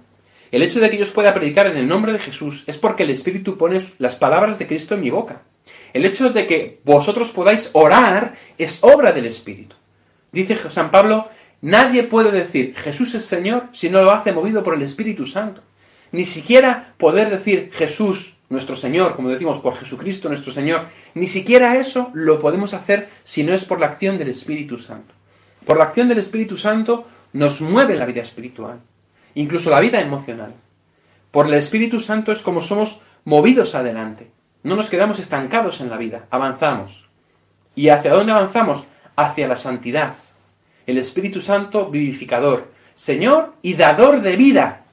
El 0.51 0.61
hecho 0.61 0.79
de 0.79 0.89
que 0.89 0.97
yo 0.97 1.05
pueda 1.07 1.33
predicar 1.33 1.67
en 1.67 1.77
el 1.77 1.87
nombre 1.87 2.13
de 2.13 2.19
Jesús 2.19 2.63
es 2.67 2.77
porque 2.77 3.03
el 3.03 3.09
Espíritu 3.09 3.57
pone 3.57 3.81
las 3.99 4.15
palabras 4.15 4.57
de 4.57 4.67
Cristo 4.67 4.95
en 4.95 5.01
mi 5.01 5.09
boca. 5.09 5.41
El 5.93 6.05
hecho 6.05 6.29
de 6.29 6.47
que 6.47 6.79
vosotros 6.83 7.31
podáis 7.31 7.69
orar 7.73 8.35
es 8.57 8.83
obra 8.83 9.11
del 9.11 9.25
Espíritu. 9.25 9.75
Dice 10.31 10.57
San 10.69 10.91
Pablo 10.91 11.29
Nadie 11.61 12.03
puede 12.03 12.31
decir 12.31 12.75
Jesús 12.75 13.15
es 13.15 13.25
Señor 13.25 13.69
si 13.73 13.89
no 13.89 14.03
lo 14.03 14.11
hace 14.11 14.31
movido 14.31 14.63
por 14.63 14.75
el 14.75 14.83
Espíritu 14.83 15.25
Santo. 15.25 15.61
Ni 16.11 16.25
siquiera 16.25 16.93
poder 16.97 17.29
decir 17.29 17.71
Jesús 17.73 18.37
nuestro 18.49 18.75
Señor, 18.75 19.15
como 19.15 19.29
decimos 19.29 19.59
por 19.59 19.75
Jesucristo 19.75 20.29
nuestro 20.29 20.53
Señor, 20.53 20.87
ni 21.15 21.27
siquiera 21.27 21.75
eso 21.77 22.11
lo 22.13 22.39
podemos 22.39 22.73
hacer 22.73 23.09
si 23.23 23.43
no 23.43 23.53
es 23.53 23.65
por 23.65 23.79
la 23.79 23.87
acción 23.87 24.17
del 24.17 24.29
Espíritu 24.29 24.77
Santo. 24.77 25.13
Por 25.65 25.77
la 25.77 25.85
acción 25.85 26.07
del 26.07 26.19
Espíritu 26.19 26.57
Santo 26.57 27.07
nos 27.33 27.59
mueve 27.59 27.95
la 27.95 28.05
vida 28.05 28.21
espiritual, 28.21 28.79
incluso 29.35 29.69
la 29.69 29.81
vida 29.81 29.99
emocional. 29.99 30.53
Por 31.31 31.47
el 31.47 31.55
Espíritu 31.55 31.99
Santo 31.99 32.31
es 32.31 32.41
como 32.41 32.61
somos 32.61 33.01
movidos 33.25 33.75
adelante. 33.75 34.31
No 34.63 34.75
nos 34.75 34.89
quedamos 34.89 35.19
estancados 35.19 35.81
en 35.81 35.89
la 35.89 35.97
vida, 35.97 36.27
avanzamos. 36.29 37.09
¿Y 37.75 37.89
hacia 37.89 38.13
dónde 38.13 38.31
avanzamos? 38.31 38.85
Hacia 39.15 39.47
la 39.47 39.55
santidad, 39.55 40.13
el 40.87 40.97
Espíritu 40.97 41.41
Santo 41.41 41.89
vivificador, 41.91 42.71
Señor 42.95 43.53
y 43.61 43.75
dador 43.75 44.21
de 44.21 44.35
vida. 44.35 44.85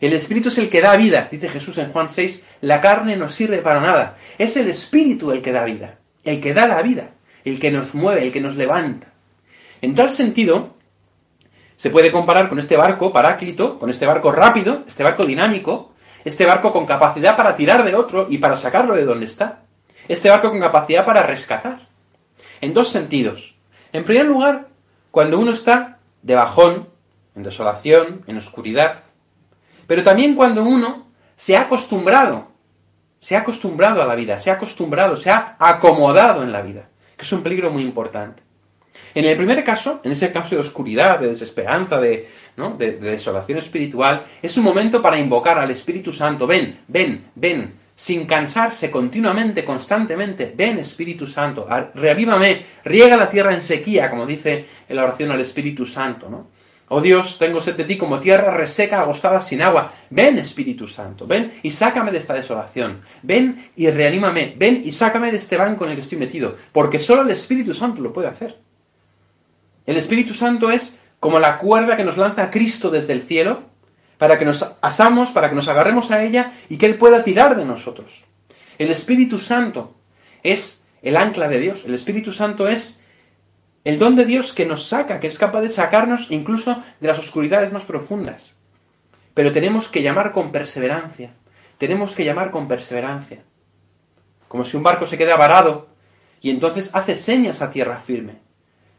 El 0.00 0.12
Espíritu 0.12 0.48
es 0.48 0.58
el 0.58 0.68
que 0.68 0.82
da 0.82 0.96
vida, 0.96 1.28
dice 1.30 1.48
Jesús 1.48 1.78
en 1.78 1.90
Juan 1.92 2.10
6, 2.10 2.44
la 2.60 2.80
carne 2.80 3.16
no 3.16 3.30
sirve 3.30 3.58
para 3.58 3.80
nada. 3.80 4.18
Es 4.36 4.56
el 4.56 4.68
Espíritu 4.68 5.30
el 5.30 5.40
que 5.40 5.52
da 5.52 5.64
vida, 5.64 5.98
el 6.24 6.40
que 6.40 6.52
da 6.52 6.66
la 6.66 6.82
vida, 6.82 7.12
el 7.44 7.58
que 7.58 7.70
nos 7.70 7.94
mueve, 7.94 8.24
el 8.24 8.32
que 8.32 8.40
nos 8.40 8.56
levanta. 8.56 9.12
En 9.80 9.94
tal 9.94 10.10
sentido, 10.10 10.76
se 11.76 11.90
puede 11.90 12.10
comparar 12.10 12.48
con 12.48 12.58
este 12.58 12.76
barco 12.76 13.12
paráclito, 13.12 13.78
con 13.78 13.90
este 13.90 14.06
barco 14.06 14.32
rápido, 14.32 14.84
este 14.86 15.04
barco 15.04 15.24
dinámico, 15.24 15.94
este 16.24 16.44
barco 16.44 16.72
con 16.72 16.86
capacidad 16.86 17.36
para 17.36 17.54
tirar 17.54 17.84
de 17.84 17.94
otro 17.94 18.26
y 18.28 18.38
para 18.38 18.56
sacarlo 18.56 18.94
de 18.94 19.04
donde 19.04 19.26
está. 19.26 19.62
Este 20.08 20.28
barco 20.28 20.50
con 20.50 20.60
capacidad 20.60 21.04
para 21.04 21.22
rescatar. 21.22 21.88
En 22.60 22.74
dos 22.74 22.88
sentidos. 22.88 23.56
En 23.92 24.04
primer 24.04 24.26
lugar, 24.26 24.67
cuando 25.18 25.40
uno 25.40 25.50
está 25.50 25.98
de 26.22 26.36
bajón, 26.36 26.86
en 27.34 27.42
desolación, 27.42 28.22
en 28.28 28.38
oscuridad, 28.38 29.02
pero 29.88 30.04
también 30.04 30.36
cuando 30.36 30.62
uno 30.62 31.08
se 31.34 31.56
ha 31.56 31.62
acostumbrado, 31.62 32.52
se 33.18 33.34
ha 33.34 33.40
acostumbrado 33.40 34.00
a 34.00 34.06
la 34.06 34.14
vida, 34.14 34.38
se 34.38 34.52
ha 34.52 34.54
acostumbrado, 34.54 35.16
se 35.16 35.28
ha 35.28 35.56
acomodado 35.58 36.44
en 36.44 36.52
la 36.52 36.62
vida, 36.62 36.88
que 37.16 37.24
es 37.24 37.32
un 37.32 37.42
peligro 37.42 37.72
muy 37.72 37.82
importante. 37.82 38.44
En 39.12 39.24
el 39.24 39.36
primer 39.36 39.64
caso, 39.64 40.00
en 40.04 40.12
ese 40.12 40.30
caso 40.30 40.54
de 40.54 40.60
oscuridad, 40.60 41.18
de 41.18 41.30
desesperanza, 41.30 42.00
de, 42.00 42.28
de, 42.56 42.92
de 42.92 43.10
desolación 43.10 43.58
espiritual, 43.58 44.24
es 44.40 44.56
un 44.56 44.62
momento 44.62 45.02
para 45.02 45.18
invocar 45.18 45.58
al 45.58 45.72
Espíritu 45.72 46.12
Santo, 46.12 46.46
ven, 46.46 46.78
ven, 46.86 47.28
ven, 47.34 47.74
sin 47.98 48.26
cansarse 48.26 48.92
continuamente, 48.92 49.64
constantemente. 49.64 50.54
Ven 50.56 50.78
Espíritu 50.78 51.26
Santo, 51.26 51.66
reavívame, 51.96 52.64
riega 52.84 53.16
la 53.16 53.28
tierra 53.28 53.52
en 53.52 53.60
sequía, 53.60 54.08
como 54.08 54.24
dice 54.24 54.66
en 54.88 54.94
la 54.94 55.02
oración 55.02 55.32
al 55.32 55.40
Espíritu 55.40 55.84
Santo, 55.84 56.30
¿no? 56.30 56.46
Oh 56.90 57.00
Dios, 57.00 57.38
tengo 57.38 57.60
sed 57.60 57.74
de 57.74 57.82
ti 57.82 57.98
como 57.98 58.20
tierra 58.20 58.56
reseca, 58.56 59.00
agostada 59.00 59.40
sin 59.40 59.62
agua. 59.62 59.92
Ven, 60.10 60.38
Espíritu 60.38 60.86
Santo, 60.86 61.26
ven 61.26 61.54
y 61.64 61.72
sácame 61.72 62.12
de 62.12 62.18
esta 62.18 62.34
desolación. 62.34 63.00
Ven 63.22 63.72
y 63.74 63.90
reanímame. 63.90 64.54
Ven 64.56 64.82
y 64.84 64.92
sácame 64.92 65.32
de 65.32 65.38
este 65.38 65.56
banco 65.56 65.84
en 65.84 65.90
el 65.90 65.96
que 65.96 66.02
estoy 66.02 66.18
metido. 66.18 66.56
Porque 66.70 67.00
solo 67.00 67.22
el 67.22 67.30
Espíritu 67.30 67.74
Santo 67.74 68.00
lo 68.00 68.12
puede 68.12 68.28
hacer. 68.28 68.58
El 69.86 69.96
Espíritu 69.96 70.34
Santo 70.34 70.70
es 70.70 71.00
como 71.18 71.40
la 71.40 71.58
cuerda 71.58 71.96
que 71.96 72.04
nos 72.04 72.16
lanza 72.16 72.48
Cristo 72.48 72.90
desde 72.90 73.12
el 73.12 73.22
cielo, 73.22 73.64
para 74.18 74.38
que 74.38 74.44
nos 74.44 74.64
asamos, 74.80 75.30
para 75.30 75.48
que 75.48 75.54
nos 75.54 75.68
agarremos 75.68 76.10
a 76.10 76.22
ella 76.22 76.52
y 76.68 76.76
que 76.76 76.86
Él 76.86 76.96
pueda 76.96 77.24
tirar 77.24 77.56
de 77.56 77.64
nosotros. 77.64 78.24
El 78.76 78.90
Espíritu 78.90 79.38
Santo 79.38 79.94
es 80.42 80.86
el 81.02 81.16
ancla 81.16 81.48
de 81.48 81.60
Dios. 81.60 81.84
El 81.86 81.94
Espíritu 81.94 82.32
Santo 82.32 82.68
es 82.68 83.02
el 83.84 83.98
don 83.98 84.16
de 84.16 84.24
Dios 84.24 84.52
que 84.52 84.66
nos 84.66 84.88
saca, 84.88 85.20
que 85.20 85.28
es 85.28 85.38
capaz 85.38 85.62
de 85.62 85.68
sacarnos 85.68 86.30
incluso 86.30 86.82
de 87.00 87.08
las 87.08 87.18
oscuridades 87.18 87.72
más 87.72 87.84
profundas. 87.84 88.56
Pero 89.34 89.52
tenemos 89.52 89.88
que 89.88 90.02
llamar 90.02 90.32
con 90.32 90.50
perseverancia. 90.50 91.30
Tenemos 91.78 92.14
que 92.14 92.24
llamar 92.24 92.50
con 92.50 92.66
perseverancia. 92.66 93.44
Como 94.48 94.64
si 94.64 94.76
un 94.76 94.82
barco 94.82 95.06
se 95.06 95.16
queda 95.16 95.36
varado 95.36 95.88
y 96.40 96.50
entonces 96.50 96.90
hace 96.92 97.14
señas 97.14 97.62
a 97.62 97.70
tierra 97.70 98.00
firme. 98.00 98.40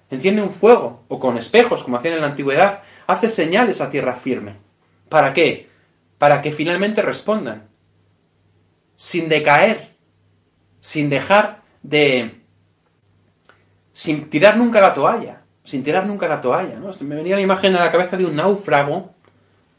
Enciende 0.10 0.42
un 0.42 0.52
fuego 0.52 1.04
o 1.08 1.20
con 1.20 1.38
espejos, 1.38 1.84
como 1.84 1.98
hacían 1.98 2.16
en 2.16 2.22
la 2.22 2.28
antigüedad, 2.28 2.84
hace 3.06 3.30
señales 3.30 3.82
a 3.82 3.90
tierra 3.90 4.16
firme. 4.16 4.69
¿Para 5.10 5.34
qué? 5.34 5.70
Para 6.18 6.42
que 6.42 6.52
finalmente 6.52 7.02
respondan. 7.02 7.68
Sin 8.96 9.28
decaer, 9.30 9.96
sin 10.80 11.10
dejar 11.10 11.62
de 11.84 12.40
sin 13.94 14.30
tirar 14.30 14.56
nunca 14.56 14.80
la 14.80 14.94
toalla, 14.94 15.42
sin 15.66 15.84
tirar 15.84 16.06
nunca 16.06 16.28
la 16.28 16.40
toalla. 16.40 16.80
¿no? 16.80 16.92
Me 17.02 17.16
venía 17.16 17.36
la 17.36 17.42
imagen 17.42 17.76
a 17.76 17.84
la 17.84 17.92
cabeza 17.92 18.16
de 18.16 18.26
un 18.26 18.36
náufrago 18.36 19.14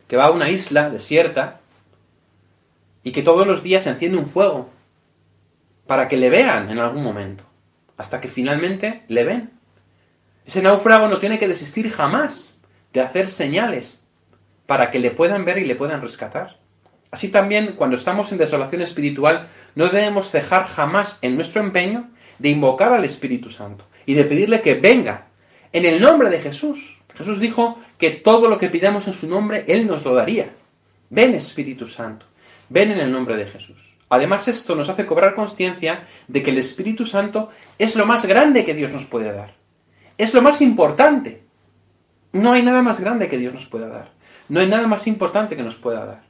que 0.06 0.16
va 0.16 0.26
a 0.26 0.30
una 0.30 0.50
isla 0.50 0.90
desierta 0.90 1.60
y 3.02 3.12
que 3.12 3.22
todos 3.22 3.46
los 3.46 3.62
días 3.62 3.86
enciende 3.86 4.18
un 4.18 4.28
fuego 4.28 4.68
para 5.86 6.06
que 6.06 6.18
le 6.18 6.28
vean 6.28 6.70
en 6.70 6.78
algún 6.78 7.02
momento, 7.02 7.44
hasta 7.96 8.20
que 8.20 8.28
finalmente 8.28 9.04
le 9.08 9.24
ven. 9.24 9.50
Ese 10.44 10.60
náufrago 10.60 11.08
no 11.08 11.18
tiene 11.18 11.38
que 11.38 11.48
desistir 11.48 11.90
jamás 11.90 12.58
de 12.92 13.00
hacer 13.00 13.30
señales 13.30 13.99
para 14.70 14.92
que 14.92 15.00
le 15.00 15.10
puedan 15.10 15.44
ver 15.44 15.58
y 15.58 15.64
le 15.64 15.74
puedan 15.74 16.00
rescatar. 16.00 16.56
Así 17.10 17.26
también, 17.26 17.72
cuando 17.72 17.96
estamos 17.96 18.30
en 18.30 18.38
desolación 18.38 18.82
espiritual, 18.82 19.48
no 19.74 19.88
debemos 19.88 20.30
cejar 20.30 20.68
jamás 20.68 21.18
en 21.22 21.34
nuestro 21.34 21.60
empeño 21.60 22.08
de 22.38 22.50
invocar 22.50 22.92
al 22.92 23.04
Espíritu 23.04 23.50
Santo 23.50 23.84
y 24.06 24.14
de 24.14 24.22
pedirle 24.22 24.60
que 24.60 24.74
venga 24.74 25.26
en 25.72 25.86
el 25.86 26.00
nombre 26.00 26.30
de 26.30 26.38
Jesús. 26.38 27.00
Jesús 27.16 27.40
dijo 27.40 27.80
que 27.98 28.12
todo 28.12 28.48
lo 28.48 28.58
que 28.58 28.68
pidamos 28.68 29.08
en 29.08 29.14
su 29.14 29.26
nombre, 29.26 29.64
Él 29.66 29.88
nos 29.88 30.04
lo 30.04 30.14
daría. 30.14 30.52
Ven 31.08 31.34
Espíritu 31.34 31.88
Santo, 31.88 32.26
ven 32.68 32.92
en 32.92 33.00
el 33.00 33.10
nombre 33.10 33.36
de 33.36 33.46
Jesús. 33.46 33.96
Además 34.08 34.46
esto 34.46 34.76
nos 34.76 34.88
hace 34.88 35.04
cobrar 35.04 35.34
conciencia 35.34 36.04
de 36.28 36.44
que 36.44 36.50
el 36.50 36.58
Espíritu 36.58 37.04
Santo 37.04 37.50
es 37.76 37.96
lo 37.96 38.06
más 38.06 38.24
grande 38.24 38.64
que 38.64 38.74
Dios 38.74 38.92
nos 38.92 39.06
puede 39.06 39.32
dar. 39.32 39.52
Es 40.16 40.32
lo 40.32 40.42
más 40.42 40.62
importante. 40.62 41.42
No 42.32 42.52
hay 42.52 42.62
nada 42.62 42.82
más 42.82 43.00
grande 43.00 43.28
que 43.28 43.36
Dios 43.36 43.52
nos 43.52 43.66
pueda 43.66 43.88
dar. 43.88 44.19
No 44.50 44.58
hay 44.58 44.66
nada 44.66 44.88
más 44.88 45.06
importante 45.06 45.54
que 45.54 45.62
nos 45.62 45.76
pueda 45.76 46.04
dar. 46.04 46.22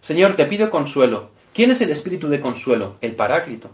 Señor, 0.00 0.34
te 0.34 0.46
pido 0.46 0.70
consuelo. 0.70 1.32
¿Quién 1.52 1.70
es 1.70 1.82
el 1.82 1.90
Espíritu 1.90 2.26
de 2.26 2.40
consuelo? 2.40 2.96
El 3.02 3.14
Paráclito. 3.14 3.70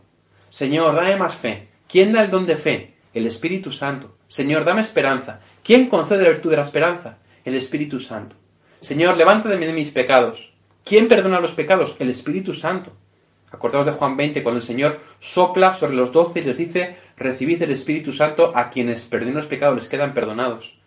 Señor, 0.51 0.97
dame 0.97 1.15
más 1.15 1.37
fe. 1.37 1.69
¿Quién 1.89 2.13
da 2.13 2.25
el 2.25 2.31
don 2.33 2.45
de 2.45 2.57
fe? 2.57 2.95
El 3.15 3.29
Espíritu 3.29 3.71
Santo. 3.71 4.17
Señor, 4.27 4.65
dame 4.65 4.81
esperanza. 4.81 5.39
¿Quién 5.63 5.89
concede 5.89 6.25
la 6.25 6.31
virtud 6.31 6.51
de 6.51 6.57
la 6.57 6.65
esperanza? 6.65 7.19
El 7.45 7.55
Espíritu 7.55 8.01
Santo. 8.01 8.35
Señor, 8.81 9.17
levántate 9.17 9.57
de 9.57 9.73
mis 9.73 9.93
pecados. 9.93 10.53
¿Quién 10.85 11.07
perdona 11.07 11.39
los 11.39 11.53
pecados? 11.53 11.95
El 12.01 12.11
Espíritu 12.11 12.55
Santo. 12.55 12.91
Acordaos 13.53 13.87
de 13.87 13.93
Juan 13.93 14.17
20, 14.17 14.43
cuando 14.43 14.59
el 14.59 14.67
Señor 14.67 14.99
sopla 15.21 15.75
sobre 15.75 15.95
los 15.95 16.11
doce 16.11 16.41
y 16.41 16.43
les 16.43 16.59
dice, 16.59 16.97
recibid 17.17 17.63
el 17.63 17.71
Espíritu 17.71 18.13
Santo, 18.13 18.51
a 18.57 18.69
quienes 18.69 19.05
perdonen 19.05 19.37
los 19.37 19.47
pecados 19.47 19.77
les 19.77 19.89
quedan 19.89 20.13
perdonados. 20.13 20.82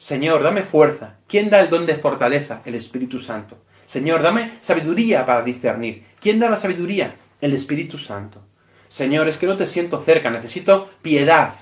Señor, 0.00 0.42
dame 0.42 0.62
fuerza. 0.62 1.18
¿Quién 1.28 1.50
da 1.50 1.60
el 1.60 1.68
don 1.68 1.84
de 1.84 1.94
fortaleza? 1.94 2.62
El 2.64 2.74
Espíritu 2.74 3.20
Santo. 3.20 3.58
Señor, 3.84 4.22
dame 4.22 4.52
sabiduría 4.62 5.26
para 5.26 5.42
discernir. 5.42 6.04
¿Quién 6.18 6.38
da 6.40 6.48
la 6.48 6.56
sabiduría? 6.56 7.16
El 7.38 7.52
Espíritu 7.52 7.98
Santo. 7.98 8.40
Señor, 8.88 9.28
es 9.28 9.36
que 9.36 9.46
no 9.46 9.58
te 9.58 9.66
siento 9.66 10.00
cerca, 10.00 10.30
necesito 10.30 10.88
piedad. 11.02 11.52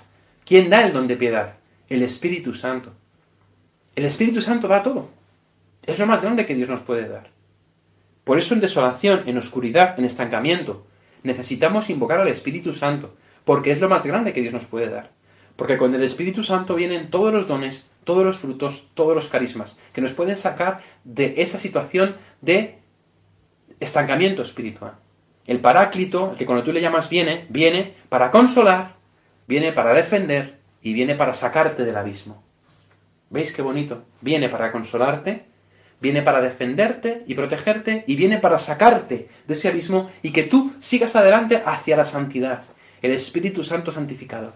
¿Quién 0.46 0.70
da 0.70 0.86
el 0.86 0.92
don 0.92 1.08
de 1.08 1.16
piedad? 1.16 1.58
El 1.88 2.02
Espíritu 2.02 2.54
Santo. 2.54 2.92
El 3.96 4.04
Espíritu 4.04 4.40
Santo 4.40 4.68
da 4.68 4.84
todo. 4.84 5.10
Es 5.84 5.98
lo 5.98 6.06
más 6.06 6.22
grande 6.22 6.46
que 6.46 6.54
Dios 6.54 6.68
nos 6.68 6.82
puede 6.82 7.08
dar. 7.08 7.30
Por 8.22 8.38
eso 8.38 8.54
en 8.54 8.60
desolación, 8.60 9.24
en 9.26 9.36
oscuridad, 9.36 9.98
en 9.98 10.04
estancamiento, 10.04 10.86
necesitamos 11.24 11.90
invocar 11.90 12.20
al 12.20 12.28
Espíritu 12.28 12.72
Santo, 12.72 13.16
porque 13.44 13.72
es 13.72 13.80
lo 13.80 13.88
más 13.88 14.06
grande 14.06 14.32
que 14.32 14.42
Dios 14.42 14.54
nos 14.54 14.66
puede 14.66 14.90
dar. 14.90 15.17
Porque 15.58 15.76
con 15.76 15.92
el 15.92 16.04
Espíritu 16.04 16.44
Santo 16.44 16.76
vienen 16.76 17.10
todos 17.10 17.32
los 17.32 17.48
dones, 17.48 17.90
todos 18.04 18.24
los 18.24 18.38
frutos, 18.38 18.86
todos 18.94 19.16
los 19.16 19.26
carismas, 19.26 19.80
que 19.92 20.00
nos 20.00 20.12
pueden 20.12 20.36
sacar 20.36 20.82
de 21.02 21.34
esa 21.38 21.58
situación 21.58 22.14
de 22.40 22.78
estancamiento 23.80 24.42
espiritual. 24.42 24.92
El 25.48 25.58
paráclito, 25.58 26.30
el 26.30 26.38
que 26.38 26.46
cuando 26.46 26.62
tú 26.62 26.72
le 26.72 26.80
llamas 26.80 27.08
viene, 27.08 27.46
viene 27.48 27.92
para 28.08 28.30
consolar, 28.30 28.94
viene 29.48 29.72
para 29.72 29.92
defender 29.94 30.60
y 30.80 30.92
viene 30.92 31.16
para 31.16 31.34
sacarte 31.34 31.84
del 31.84 31.96
abismo. 31.96 32.40
¿Veis 33.28 33.52
qué 33.52 33.60
bonito? 33.60 34.04
Viene 34.20 34.48
para 34.48 34.70
consolarte, 34.70 35.46
viene 36.00 36.22
para 36.22 36.40
defenderte 36.40 37.24
y 37.26 37.34
protegerte 37.34 38.04
y 38.06 38.14
viene 38.14 38.38
para 38.38 38.60
sacarte 38.60 39.28
de 39.44 39.54
ese 39.54 39.66
abismo 39.66 40.08
y 40.22 40.30
que 40.30 40.44
tú 40.44 40.72
sigas 40.78 41.16
adelante 41.16 41.60
hacia 41.66 41.96
la 41.96 42.04
santidad, 42.04 42.62
el 43.02 43.10
Espíritu 43.10 43.64
Santo 43.64 43.90
santificado. 43.90 44.52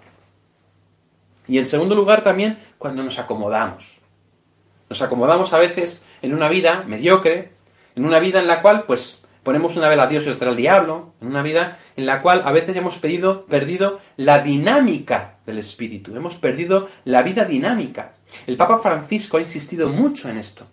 Y 1.49 1.59
en 1.59 1.67
segundo 1.67 1.95
lugar 1.95 2.23
también 2.23 2.59
cuando 2.79 3.03
nos 3.03 3.19
acomodamos. 3.19 4.01
Nos 4.89 5.03
acomodamos 5.03 5.53
a 5.53 5.59
veces 5.59 6.07
en 6.21 6.35
una 6.35 6.49
vida 6.49 6.85
mediocre, 6.87 7.53
en 7.95 8.05
una 8.05 8.19
vida 8.19 8.41
en 8.41 8.47
la 8.47 8.63
cual 8.63 8.85
pues 8.87 9.23
ponemos 9.43 9.77
una 9.77 9.89
vela 9.89 10.05
a 10.05 10.07
Dios 10.07 10.27
y 10.27 10.31
otra 10.31 10.51
al 10.51 10.57
diablo, 10.57 11.15
en 11.21 11.29
una 11.29 11.43
vida 11.43 11.79
en 11.97 12.07
la 12.07 12.23
cual 12.23 12.43
a 12.45 12.53
veces 12.53 12.77
hemos 12.77 12.99
perdido 12.99 14.01
la 14.17 14.39
dinámica 14.39 15.39
del 15.47 15.59
espíritu, 15.59 16.15
hemos 16.15 16.37
perdido 16.37 16.89
la 17.05 17.23
vida 17.23 17.45
dinámica. 17.45 18.15
El 18.47 18.57
Papa 18.57 18.79
Francisco 18.79 19.37
ha 19.37 19.41
insistido 19.41 19.89
mucho 19.89 20.29
en 20.29 20.39
esto. 20.39 20.67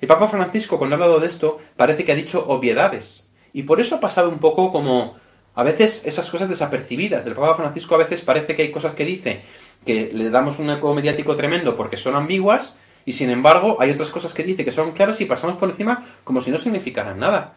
El 0.00 0.06
Papa 0.06 0.28
Francisco, 0.28 0.78
cuando 0.78 0.94
ha 0.94 0.98
hablado 0.98 1.18
de 1.18 1.26
esto, 1.26 1.58
parece 1.76 2.04
que 2.04 2.12
ha 2.12 2.14
dicho 2.16 2.46
obviedades. 2.48 3.28
Y 3.52 3.64
por 3.64 3.80
eso 3.80 3.96
ha 3.96 4.00
pasado 4.00 4.28
un 4.28 4.38
poco 4.38 4.70
como 4.70 5.16
a 5.58 5.64
veces 5.64 6.02
esas 6.06 6.30
cosas 6.30 6.48
desapercibidas. 6.48 7.24
Del 7.24 7.34
Papa 7.34 7.56
Francisco 7.56 7.96
a 7.96 7.98
veces 7.98 8.20
parece 8.20 8.54
que 8.54 8.62
hay 8.62 8.70
cosas 8.70 8.94
que 8.94 9.04
dice 9.04 9.42
que 9.84 10.08
le 10.14 10.30
damos 10.30 10.60
un 10.60 10.70
eco 10.70 10.94
mediático 10.94 11.34
tremendo 11.34 11.76
porque 11.76 11.96
son 11.96 12.14
ambiguas, 12.14 12.78
y 13.04 13.14
sin 13.14 13.28
embargo, 13.28 13.76
hay 13.80 13.90
otras 13.90 14.10
cosas 14.10 14.32
que 14.32 14.44
dice 14.44 14.64
que 14.64 14.70
son 14.70 14.92
claras 14.92 15.20
y 15.20 15.24
pasamos 15.24 15.56
por 15.56 15.68
encima 15.68 16.06
como 16.22 16.42
si 16.42 16.52
no 16.52 16.58
significaran 16.58 17.18
nada. 17.18 17.56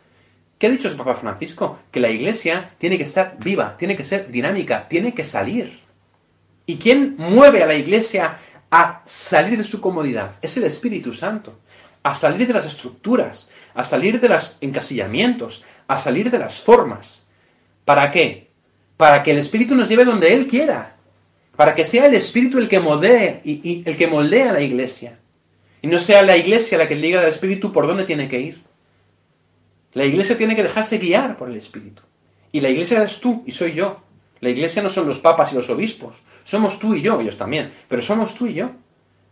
¿Qué 0.58 0.66
ha 0.66 0.72
dicho 0.72 0.88
el 0.88 0.96
Papa 0.96 1.14
Francisco? 1.14 1.78
Que 1.92 2.00
la 2.00 2.10
Iglesia 2.10 2.72
tiene 2.80 2.98
que 2.98 3.04
estar 3.04 3.38
viva, 3.38 3.78
tiene 3.78 3.96
que 3.96 4.04
ser 4.04 4.32
dinámica, 4.32 4.88
tiene 4.88 5.14
que 5.14 5.24
salir. 5.24 5.82
¿Y 6.66 6.78
quién 6.78 7.14
mueve 7.20 7.62
a 7.62 7.68
la 7.68 7.76
Iglesia 7.76 8.40
a 8.72 9.04
salir 9.06 9.60
de 9.60 9.64
su 9.64 9.80
comodidad? 9.80 10.38
Es 10.42 10.58
el 10.58 10.64
Espíritu 10.64 11.14
Santo. 11.14 11.60
A 12.02 12.16
salir 12.16 12.48
de 12.48 12.54
las 12.54 12.66
estructuras, 12.66 13.52
a 13.76 13.84
salir 13.84 14.20
de 14.20 14.28
los 14.28 14.58
encasillamientos, 14.60 15.66
a 15.88 16.00
salir 16.00 16.32
de 16.32 16.40
las 16.40 16.62
formas. 16.62 17.21
¿Para 17.86 18.12
qué? 18.12 18.52
Para 18.98 19.24
que 19.24 19.32
el 19.32 19.38
Espíritu 19.38 19.76
nos 19.76 19.90
lleve 19.90 20.06
donde 20.06 20.34
Él 20.34 20.48
quiera. 20.48 20.98
Para 21.56 21.76
que 21.76 21.86
sea 21.86 22.06
el 22.06 22.14
Espíritu 22.14 22.58
el 22.58 22.70
que 22.70 22.80
moldee 22.80 23.42
y, 23.44 23.84
el 23.86 23.98
que 23.98 24.08
moldea 24.08 24.54
la 24.54 24.62
Iglesia. 24.62 25.20
Y 25.82 25.88
no 25.88 26.00
sea 26.00 26.22
la 26.22 26.38
iglesia 26.38 26.78
la 26.78 26.88
que 26.88 26.96
le 26.96 27.08
diga 27.08 27.22
al 27.22 27.28
Espíritu 27.28 27.72
por 27.72 27.88
dónde 27.88 28.06
tiene 28.06 28.28
que 28.28 28.40
ir. 28.40 28.62
La 29.94 30.06
iglesia 30.06 30.38
tiene 30.38 30.56
que 30.56 30.64
dejarse 30.64 31.00
guiar 31.00 31.36
por 31.38 31.50
el 31.50 31.58
Espíritu. 31.58 32.04
Y 32.52 32.60
la 32.60 32.70
iglesia 32.70 33.00
eres 33.00 33.20
tú 33.20 33.44
y 33.46 33.52
soy 33.52 33.74
yo. 33.74 34.02
La 34.40 34.50
iglesia 34.50 34.82
no 34.82 34.90
son 34.90 35.08
los 35.08 35.20
papas 35.20 35.52
y 35.52 35.56
los 35.56 35.70
obispos. 35.70 36.18
Somos 36.44 36.80
tú 36.80 36.96
y 36.96 37.02
yo, 37.02 37.20
ellos 37.20 37.38
también. 37.38 37.74
Pero 37.88 38.02
somos 38.02 38.36
tú 38.36 38.48
y 38.48 38.54
yo. 38.54 38.72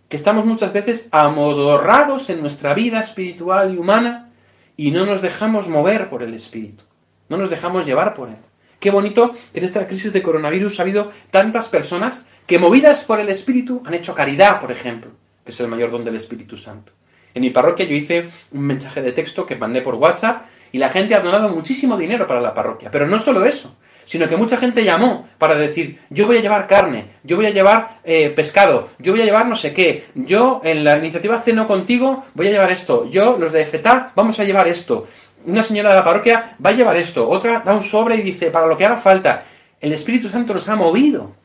Que 0.08 0.18
estamos 0.18 0.46
muchas 0.46 0.74
veces 0.74 1.08
amodorrados 1.12 2.30
en 2.30 2.42
nuestra 2.42 2.74
vida 2.74 3.00
espiritual 3.00 3.74
y 3.74 3.78
humana 3.78 4.32
y 4.76 4.92
no 4.92 5.06
nos 5.06 5.22
dejamos 5.22 5.68
mover 5.68 6.10
por 6.10 6.24
el 6.24 6.34
Espíritu. 6.34 6.84
No 7.30 7.38
nos 7.38 7.50
dejamos 7.50 7.86
llevar 7.86 8.14
por 8.14 8.30
Él. 8.30 8.38
Qué 8.80 8.92
bonito 8.92 9.34
que 9.54 9.60
en 9.60 9.66
esta 9.66 9.88
crisis 9.88 10.12
de 10.14 10.22
coronavirus 10.22 10.80
ha 10.80 10.84
habido 10.84 11.12
tantas 11.32 11.70
personas 11.70 12.28
que 12.46 12.60
movidas 12.60 13.04
por 13.04 13.20
el 13.20 13.30
Espíritu 13.30 13.82
han 13.86 13.94
hecho 13.94 14.16
caridad, 14.16 14.60
por 14.60 14.72
ejemplo 14.72 15.12
que 15.50 15.54
es 15.54 15.60
el 15.62 15.68
mayor 15.68 15.90
don 15.90 16.06
del 16.06 16.16
Espíritu 16.16 16.58
Santo. 16.58 16.92
En 17.34 17.42
mi 17.42 17.50
parroquia 17.50 17.84
yo 17.84 17.96
hice 17.96 18.30
un 18.52 18.62
mensaje 18.62 19.02
de 19.02 19.14
texto 19.14 19.48
que 19.48 19.56
mandé 19.56 19.82
por 19.82 19.96
WhatsApp 19.96 20.44
y 20.72 20.78
la 20.78 20.90
gente 20.90 21.16
ha 21.16 21.22
donado 21.22 21.50
muchísimo 21.50 21.98
dinero 21.98 22.28
para 22.28 22.40
la 22.40 22.54
parroquia. 22.54 22.92
Pero 22.92 23.08
no 23.08 23.20
solo 23.20 23.44
eso, 23.44 23.76
sino 24.06 24.30
que 24.30 24.38
mucha 24.38 24.58
gente 24.58 24.84
llamó 24.84 25.28
para 25.40 25.56
decir, 25.56 26.02
yo 26.12 26.28
voy 26.28 26.38
a 26.38 26.42
llevar 26.42 26.68
carne, 26.68 27.06
yo 27.24 27.36
voy 27.36 27.48
a 27.48 27.50
llevar 27.50 28.00
eh, 28.04 28.30
pescado, 28.30 28.90
yo 29.00 29.14
voy 29.14 29.22
a 29.22 29.26
llevar 29.26 29.48
no 29.48 29.56
sé 29.56 29.74
qué, 29.74 30.06
yo 30.14 30.62
en 30.64 30.84
la 30.84 31.00
iniciativa 31.00 31.42
Ceno 31.42 31.68
contigo 31.68 32.26
voy 32.36 32.48
a 32.48 32.52
llevar 32.52 32.72
esto, 32.72 33.10
yo 33.10 33.36
los 33.40 33.52
de 33.52 33.66
FETA 33.66 34.12
vamos 34.16 34.40
a 34.40 34.44
llevar 34.44 34.68
esto, 34.68 35.08
una 35.46 35.64
señora 35.64 35.90
de 35.90 35.96
la 35.96 36.04
parroquia 36.04 36.56
va 36.64 36.70
a 36.70 36.74
llevar 36.74 36.98
esto, 36.98 37.28
otra 37.28 37.60
da 37.60 37.74
un 37.74 37.84
sobre 37.84 38.18
y 38.18 38.22
dice, 38.22 38.52
para 38.52 38.68
lo 38.68 38.78
que 38.78 38.86
haga 38.86 38.98
falta. 38.98 39.46
El 39.80 39.94
Espíritu 39.94 40.30
Santo 40.30 40.54
nos 40.54 40.68
ha 40.70 40.76
movido 40.76 41.36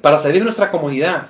para 0.00 0.18
salir 0.18 0.38
de 0.38 0.44
nuestra 0.44 0.70
comodidad 0.70 1.26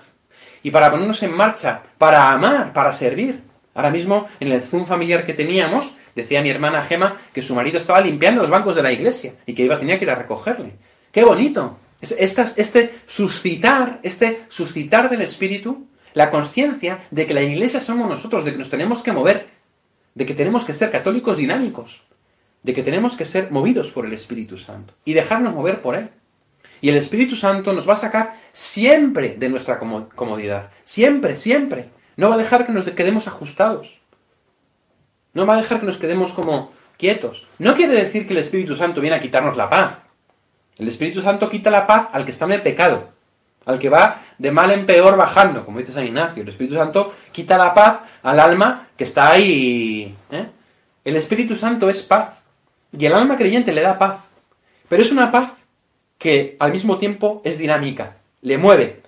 y 0.62 0.70
para 0.70 0.90
ponernos 0.90 1.22
en 1.22 1.36
marcha, 1.36 1.82
para 1.98 2.30
amar, 2.30 2.72
para 2.72 2.92
servir. 2.92 3.42
Ahora 3.74 3.90
mismo, 3.90 4.28
en 4.38 4.52
el 4.52 4.62
Zoom 4.62 4.86
familiar 4.86 5.24
que 5.24 5.34
teníamos, 5.34 5.94
Decía 6.14 6.42
mi 6.42 6.50
hermana 6.50 6.82
Gema 6.82 7.16
que 7.32 7.42
su 7.42 7.54
marido 7.54 7.78
estaba 7.78 8.00
limpiando 8.00 8.42
los 8.42 8.50
bancos 8.50 8.76
de 8.76 8.82
la 8.82 8.92
iglesia 8.92 9.34
y 9.46 9.54
que 9.54 9.64
iba, 9.64 9.78
tenía 9.78 9.98
que 9.98 10.04
ir 10.04 10.10
a 10.10 10.14
recogerle. 10.14 10.74
¡Qué 11.10 11.24
bonito! 11.24 11.78
este 12.00 12.94
suscitar, 13.06 14.00
este 14.02 14.42
suscitar 14.48 15.08
del 15.08 15.22
espíritu, 15.22 15.86
la 16.14 16.30
conciencia 16.30 17.04
de 17.12 17.26
que 17.26 17.34
la 17.34 17.42
iglesia 17.42 17.80
somos 17.80 18.08
nosotros, 18.08 18.44
de 18.44 18.52
que 18.52 18.58
nos 18.58 18.68
tenemos 18.68 19.02
que 19.04 19.12
mover, 19.12 19.46
de 20.14 20.26
que 20.26 20.34
tenemos 20.34 20.64
que 20.64 20.74
ser 20.74 20.90
católicos 20.90 21.36
dinámicos, 21.36 22.02
de 22.62 22.74
que 22.74 22.82
tenemos 22.82 23.16
que 23.16 23.24
ser 23.24 23.50
movidos 23.50 23.90
por 23.90 24.06
el 24.06 24.12
Espíritu 24.12 24.58
Santo 24.58 24.94
y 25.04 25.14
dejarnos 25.14 25.54
mover 25.54 25.80
por 25.80 25.96
él. 25.96 26.10
Y 26.80 26.88
el 26.88 26.96
Espíritu 26.96 27.36
Santo 27.36 27.72
nos 27.72 27.88
va 27.88 27.94
a 27.94 27.98
sacar 27.98 28.36
siempre 28.52 29.36
de 29.38 29.48
nuestra 29.48 29.78
comodidad, 29.78 30.70
siempre, 30.84 31.36
siempre. 31.38 31.90
No 32.16 32.28
va 32.28 32.34
a 32.34 32.38
dejar 32.38 32.66
que 32.66 32.72
nos 32.72 32.88
quedemos 32.90 33.28
ajustados. 33.28 34.00
No 35.32 35.46
va 35.46 35.54
a 35.54 35.62
dejar 35.62 35.80
que 35.80 35.86
nos 35.86 35.96
quedemos 35.96 36.32
como 36.32 36.72
quietos. 36.98 37.46
No 37.58 37.74
quiere 37.74 37.94
decir 37.94 38.26
que 38.26 38.32
el 38.32 38.40
Espíritu 38.40 38.76
Santo 38.76 39.00
viene 39.00 39.16
a 39.16 39.20
quitarnos 39.20 39.56
la 39.56 39.70
paz. 39.70 39.98
El 40.76 40.88
Espíritu 40.88 41.22
Santo 41.22 41.48
quita 41.48 41.70
la 41.70 41.86
paz 41.86 42.08
al 42.12 42.24
que 42.24 42.32
está 42.32 42.44
en 42.46 42.52
el 42.52 42.62
pecado, 42.62 43.11
al 43.64 43.78
que 43.78 43.88
va 43.88 44.22
de 44.38 44.50
mal 44.50 44.70
en 44.70 44.86
peor 44.86 45.16
bajando, 45.16 45.64
como 45.64 45.78
dice 45.78 45.92
San 45.92 46.04
Ignacio. 46.04 46.42
El 46.42 46.48
Espíritu 46.48 46.74
Santo 46.74 47.14
quita 47.30 47.58
la 47.58 47.74
paz 47.74 48.00
al 48.22 48.40
alma 48.40 48.88
que 48.96 49.04
está 49.04 49.30
ahí. 49.30 50.16
¿eh? 50.30 50.46
El 51.04 51.16
Espíritu 51.16 51.56
Santo 51.56 51.88
es 51.90 52.02
paz. 52.02 52.42
Y 52.96 53.06
el 53.06 53.14
alma 53.14 53.36
creyente 53.36 53.72
le 53.72 53.80
da 53.80 53.98
paz. 53.98 54.20
Pero 54.88 55.02
es 55.02 55.10
una 55.10 55.30
paz 55.30 55.50
que 56.18 56.56
al 56.60 56.72
mismo 56.72 56.98
tiempo 56.98 57.40
es 57.44 57.58
dinámica, 57.58 58.16
le 58.42 58.58
mueve. 58.58 59.00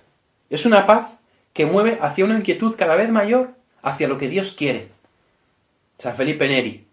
Es 0.49 0.65
una 0.65 0.85
paz 0.85 1.11
que 1.53 1.65
mueve 1.65 1.97
hacia 2.01 2.25
una 2.25 2.37
inquietud 2.37 2.75
cada 2.75 2.95
vez 2.95 3.09
mayor, 3.09 3.51
hacia 3.81 4.07
lo 4.07 4.17
que 4.17 4.27
Dios 4.27 4.53
quiere. 4.53 4.89
San 5.97 6.15
Felipe 6.15 6.47
Neri. 6.47 6.85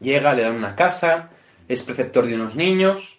Llega, 0.00 0.34
le 0.34 0.42
dan 0.42 0.56
una 0.56 0.76
casa, 0.76 1.30
es 1.68 1.82
preceptor 1.82 2.26
de 2.26 2.34
unos 2.34 2.54
niños, 2.54 3.18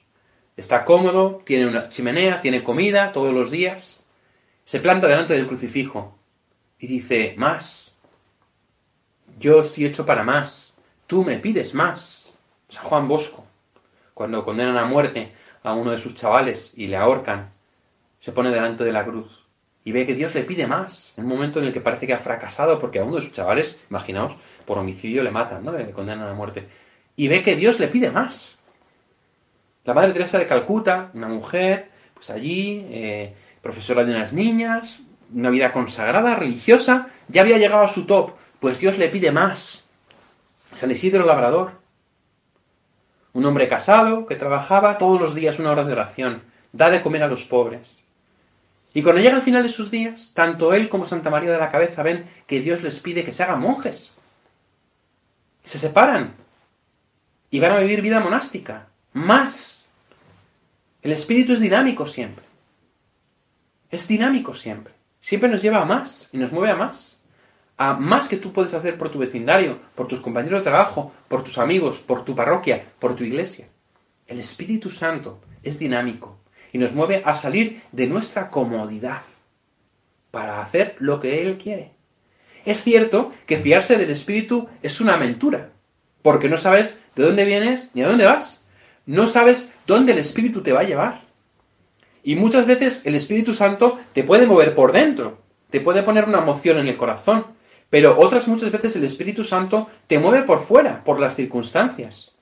está 0.58 0.86
cómodo, 0.86 1.42
tiene 1.46 1.68
una 1.68 1.90
chimenea, 1.90 2.42
tiene 2.42 2.64
comida 2.64 3.12
todos 3.12 3.34
los 3.34 3.52
días. 3.52 4.06
Se 4.64 4.80
planta 4.80 5.08
delante 5.08 5.34
del 5.34 5.48
crucifijo 5.48 6.18
y 6.80 6.88
dice, 6.88 7.36
más. 7.38 7.98
Yo 9.40 9.62
estoy 9.62 9.86
hecho 9.86 10.06
para 10.06 10.24
más. 10.24 10.76
Tú 11.08 11.24
me 11.24 11.38
pides 11.38 11.74
más. 11.74 12.30
San 12.70 12.84
Juan 12.84 13.08
Bosco, 13.08 13.46
cuando 14.14 14.44
condenan 14.44 14.78
a 14.78 14.86
muerte 14.86 15.34
a 15.64 15.74
uno 15.74 15.92
de 15.92 16.00
sus 16.00 16.16
chavales 16.16 16.74
y 16.76 16.88
le 16.88 16.98
ahorcan, 16.98 17.52
se 18.20 18.32
pone 18.32 18.50
delante 18.50 18.84
de 18.84 18.92
la 18.92 19.06
cruz 19.06 19.46
y 19.86 19.92
ve 19.92 20.06
que 20.06 20.16
Dios 20.16 20.34
le 20.34 20.44
pide 20.44 20.66
más. 20.66 21.14
En 21.16 21.26
un 21.26 21.30
momento 21.30 21.60
en 21.60 21.66
el 21.66 21.74
que 21.74 21.80
parece 21.80 22.08
que 22.08 22.14
ha 22.14 22.18
fracasado 22.18 22.80
porque 22.80 23.00
a 23.00 23.04
uno 23.04 23.18
de 23.18 23.22
sus 23.22 23.34
chavales, 23.34 23.78
imaginaos, 23.90 24.34
por 24.66 24.80
homicidio 24.80 25.24
le 25.24 25.30
matan, 25.30 25.64
¿no? 25.64 25.72
Le 25.72 25.92
condenan 25.92 26.28
a 26.28 26.34
muerte. 26.34 26.68
Y 27.16 27.28
ve 27.28 27.44
que 27.44 27.56
Dios 27.56 27.80
le 27.80 27.88
pide 27.88 28.10
más. 28.10 28.55
La 29.86 29.94
Madre 29.94 30.14
Teresa 30.14 30.40
de 30.40 30.48
Calcuta, 30.48 31.12
una 31.14 31.28
mujer, 31.28 31.90
pues 32.14 32.30
allí, 32.30 32.86
eh, 32.90 33.34
profesora 33.62 34.04
de 34.04 34.14
unas 34.14 34.34
niñas, 34.34 35.00
una 35.34 35.50
vida 35.50 35.72
consagrada, 35.72 36.36
religiosa, 36.36 37.10
ya 37.28 37.42
había 37.42 37.58
llegado 37.58 37.84
a 37.84 37.88
su 37.88 38.06
top, 38.06 38.32
pues 38.60 38.80
Dios 38.80 38.98
le 38.98 39.10
pide 39.10 39.32
más. 39.32 39.86
San 40.74 40.92
Isidro 40.92 41.26
Labrador, 41.26 41.72
un 43.34 43.46
hombre 43.46 43.68
casado 43.68 44.26
que 44.26 44.36
trabajaba 44.36 44.98
todos 44.98 45.22
los 45.22 45.36
días 45.36 45.60
una 45.60 45.72
hora 45.72 45.84
de 45.84 45.94
oración, 45.94 46.42
da 46.74 46.90
de 46.90 47.02
comer 47.02 47.24
a 47.24 47.28
los 47.28 47.44
pobres. 47.44 48.00
Y 48.94 49.04
cuando 49.04 49.22
llega 49.22 49.36
al 49.36 49.42
final 49.42 49.64
de 49.64 49.70
sus 49.70 49.92
días, 49.92 50.32
tanto 50.34 50.74
él 50.74 50.90
como 50.90 51.06
Santa 51.06 51.30
María 51.30 51.52
de 51.52 51.58
la 51.58 51.70
Cabeza 51.70 52.02
ven 52.02 52.26
que 52.48 52.62
Dios 52.62 52.82
les 52.82 53.00
pide 53.00 53.24
que 53.24 53.34
se 53.34 53.44
hagan 53.44 53.62
monjes 53.62 54.16
se 55.66 55.80
separan 55.80 56.36
y 57.50 57.60
van 57.60 57.74
a 57.74 57.80
vivir 57.80 58.02
vida 58.02 58.20
monástica. 58.20 58.88
Más. 59.16 59.88
El 61.02 61.14
espíritu 61.14 61.54
es 61.54 61.62
dinámico 61.62 62.06
siempre. 62.06 62.44
Es 63.90 64.10
dinámico 64.10 64.54
siempre. 64.54 64.94
Siempre 65.22 65.48
nos 65.48 65.62
lleva 65.62 65.82
a 65.82 65.86
más 65.86 66.28
y 66.34 66.38
nos 66.38 66.52
mueve 66.52 66.74
a 66.74 66.76
más. 66.76 67.22
A 67.78 67.94
más 67.94 68.28
que 68.28 68.36
tú 68.36 68.52
puedes 68.52 68.74
hacer 68.74 68.98
por 68.98 69.10
tu 69.10 69.18
vecindario, 69.18 69.80
por 69.96 70.10
tus 70.10 70.20
compañeros 70.20 70.60
de 70.60 70.70
trabajo, 70.70 71.14
por 71.30 71.46
tus 71.46 71.58
amigos, 71.60 72.00
por 72.00 72.26
tu 72.26 72.36
parroquia, 72.36 72.92
por 73.00 73.16
tu 73.16 73.24
iglesia. 73.24 73.70
El 74.28 74.38
Espíritu 74.42 74.90
Santo 74.90 75.40
es 75.64 75.80
dinámico 75.80 76.38
y 76.74 76.78
nos 76.78 76.92
mueve 76.92 77.24
a 77.24 77.36
salir 77.36 77.84
de 77.94 78.08
nuestra 78.08 78.50
comodidad 78.50 79.22
para 80.30 80.62
hacer 80.62 80.98
lo 81.00 81.22
que 81.22 81.42
Él 81.42 81.58
quiere. 81.58 81.92
Es 82.66 82.84
cierto 82.84 83.32
que 83.46 83.60
fiarse 83.60 83.98
del 83.98 84.10
Espíritu 84.10 84.68
es 84.82 85.00
una 85.00 85.14
aventura, 85.14 85.70
porque 86.22 86.50
no 86.50 86.58
sabes 86.58 87.00
de 87.16 87.24
dónde 87.24 87.46
vienes 87.46 87.92
ni 87.94 88.02
a 88.02 88.10
dónde 88.10 88.26
vas. 88.26 88.65
No 89.06 89.28
sabes 89.28 89.74
dónde 89.86 90.14
el 90.14 90.20
Espíritu 90.20 90.62
te 90.62 90.72
va 90.72 90.82
a 90.82 90.86
llevar. 90.86 91.22
Y 92.24 92.36
muchas 92.36 92.66
veces 92.66 93.02
el 93.06 93.16
Espíritu 93.16 93.54
Santo 93.54 94.00
te 94.14 94.24
puede 94.24 94.48
mover 94.48 94.74
por 94.74 94.92
dentro, 94.92 95.42
te 95.70 95.80
puede 95.80 96.02
poner 96.02 96.26
una 96.26 96.40
emoción 96.40 96.80
en 96.80 96.88
el 96.88 96.98
corazón, 96.98 97.46
pero 97.90 98.18
otras 98.18 98.48
muchas 98.48 98.72
veces 98.72 98.96
el 98.96 99.04
Espíritu 99.04 99.44
Santo 99.44 99.90
te 100.08 100.18
mueve 100.18 100.44
por 100.44 100.62
fuera, 100.64 101.04
por 101.04 101.20
las 101.20 101.36
circunstancias. 101.36 102.34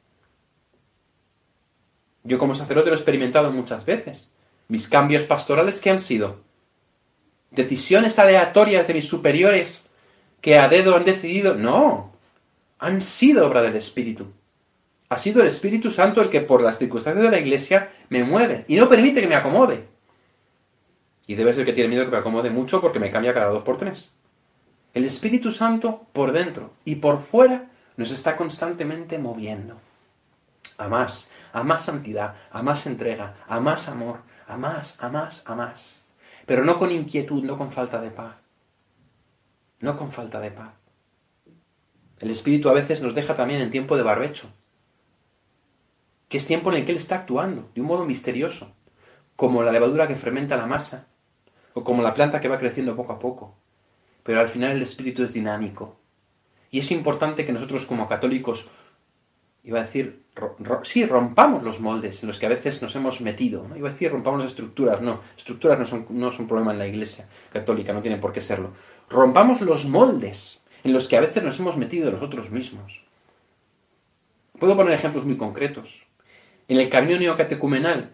Yo 2.23 2.39
como 2.39 2.55
sacerdote 2.55 2.89
lo 2.89 2.95
he 2.95 2.99
experimentado 2.99 3.51
muchas 3.51 3.83
veces. 3.85 4.33
Mis 4.69 4.87
cambios 4.87 5.23
pastorales 5.23 5.81
que 5.81 5.89
han 5.89 5.99
sido 5.99 6.41
decisiones 7.51 8.17
aleatorias 8.19 8.87
de 8.87 8.93
mis 8.93 9.05
superiores 9.05 9.85
que 10.41 10.57
a 10.57 10.67
dedo 10.67 10.95
han 10.95 11.05
decidido. 11.05 11.55
No, 11.55 12.13
han 12.79 13.01
sido 13.01 13.47
obra 13.47 13.61
del 13.61 13.75
Espíritu. 13.75 14.27
Ha 15.13 15.17
sido 15.19 15.41
el 15.41 15.47
Espíritu 15.47 15.91
Santo 15.91 16.21
el 16.21 16.29
que 16.29 16.41
por 16.41 16.61
las 16.61 16.79
circunstancias 16.79 17.23
de 17.23 17.31
la 17.31 17.39
Iglesia 17.39 17.91
me 18.09 18.23
mueve 18.23 18.65
y 18.67 18.75
no 18.75 18.89
permite 18.89 19.21
que 19.21 19.27
me 19.27 19.35
acomode. 19.35 19.85
Y 21.27 21.35
debe 21.35 21.53
ser 21.53 21.65
que 21.65 21.73
tiene 21.73 21.89
miedo 21.89 22.05
que 22.05 22.11
me 22.11 22.17
acomode 22.17 22.49
mucho 22.49 22.81
porque 22.81 22.99
me 22.99 23.11
cambia 23.11 23.33
cada 23.33 23.51
dos 23.51 23.63
por 23.63 23.77
tres. 23.77 24.11
El 24.93 25.05
Espíritu 25.05 25.51
Santo 25.51 26.07
por 26.13 26.31
dentro 26.31 26.73
y 26.83 26.95
por 26.95 27.21
fuera 27.21 27.69
nos 27.95 28.11
está 28.11 28.35
constantemente 28.35 29.19
moviendo. 29.19 29.79
A 30.77 30.87
más, 30.87 31.31
a 31.53 31.63
más 31.63 31.85
santidad, 31.85 32.35
a 32.51 32.63
más 32.63 32.85
entrega, 32.87 33.35
a 33.47 33.59
más 33.59 33.87
amor, 33.87 34.21
a 34.47 34.57
más, 34.57 35.01
a 35.01 35.09
más, 35.09 35.43
a 35.47 35.55
más. 35.55 36.03
Pero 36.45 36.65
no 36.65 36.77
con 36.77 36.91
inquietud, 36.91 37.43
no 37.43 37.57
con 37.57 37.71
falta 37.71 38.01
de 38.01 38.09
paz 38.09 38.43
no 39.83 39.97
con 39.97 40.11
falta 40.11 40.39
de 40.39 40.49
paz. 40.49 40.73
El 42.19 42.31
Espíritu 42.31 42.69
a 42.69 42.73
veces 42.73 43.01
nos 43.01 43.13
deja 43.13 43.35
también 43.35 43.59
en 43.59 43.69
tiempo 43.69 43.97
de 43.97 44.03
barbecho, 44.03 44.47
que 46.33 46.39
es 46.39 46.47
tiempo 46.47 46.71
en 46.71 46.77
el 46.77 46.85
que 46.85 46.93
Él 46.93 46.97
está 46.97 47.17
actuando 47.17 47.69
de 47.75 47.81
un 47.81 47.85
modo 47.85 48.05
misterioso, 48.05 48.73
como 49.35 49.61
la 49.61 49.71
levadura 49.71 50.07
que 50.07 50.15
fermenta 50.15 50.57
la 50.57 50.65
masa, 50.65 51.05
o 51.75 51.83
como 51.83 52.01
la 52.01 52.15
planta 52.15 52.41
que 52.41 52.47
va 52.47 52.57
creciendo 52.57 52.95
poco 52.95 53.13
a 53.13 53.19
poco. 53.19 53.53
Pero 54.23 54.39
al 54.39 54.47
final 54.47 54.71
el 54.71 54.81
Espíritu 54.81 55.21
es 55.21 55.31
dinámico. 55.31 55.99
Y 56.71 56.79
es 56.79 56.89
importante 56.89 57.45
que 57.45 57.53
nosotros 57.53 57.85
como 57.85 58.09
católicos, 58.09 58.67
iba 59.63 59.77
a 59.77 59.83
decir, 59.83 60.23
sí, 60.81 61.05
rompamos 61.05 61.61
los 61.61 61.79
moldes 61.79 62.23
en 62.23 62.29
los 62.29 62.39
que 62.39 62.47
a 62.47 62.49
veces 62.49 62.81
nos 62.81 62.95
hemos 62.95 63.21
metido. 63.21 63.67
Iba 63.75 63.89
a 63.89 63.91
decir 63.91 64.11
rompamos 64.11 64.39
las 64.39 64.49
estructuras, 64.49 65.01
no, 65.01 65.21
estructuras 65.37 65.77
no 65.77 65.85
son, 65.85 66.07
no 66.09 66.31
son 66.31 66.41
un 66.41 66.47
problema 66.47 66.71
en 66.71 66.79
la 66.79 66.87
Iglesia 66.87 67.29
católica, 67.51 67.93
no 67.93 68.01
tienen 68.01 68.19
por 68.19 68.33
qué 68.33 68.41
serlo 68.41 68.73
rompamos 69.13 69.61
los 69.61 69.85
moldes 69.85 70.63
en 70.83 70.91
los 70.91 71.07
que 71.07 71.15
a 71.15 71.21
veces 71.21 71.43
nos 71.43 71.59
hemos 71.59 71.77
metido 71.77 72.11
nosotros 72.11 72.49
mismos. 72.49 73.03
Puedo 74.59 74.75
poner 74.75 74.93
ejemplos 74.93 75.25
muy 75.25 75.37
concretos. 75.37 76.07
En 76.67 76.79
el 76.79 76.89
camino 76.89 77.19
neocatecumenal 77.19 78.13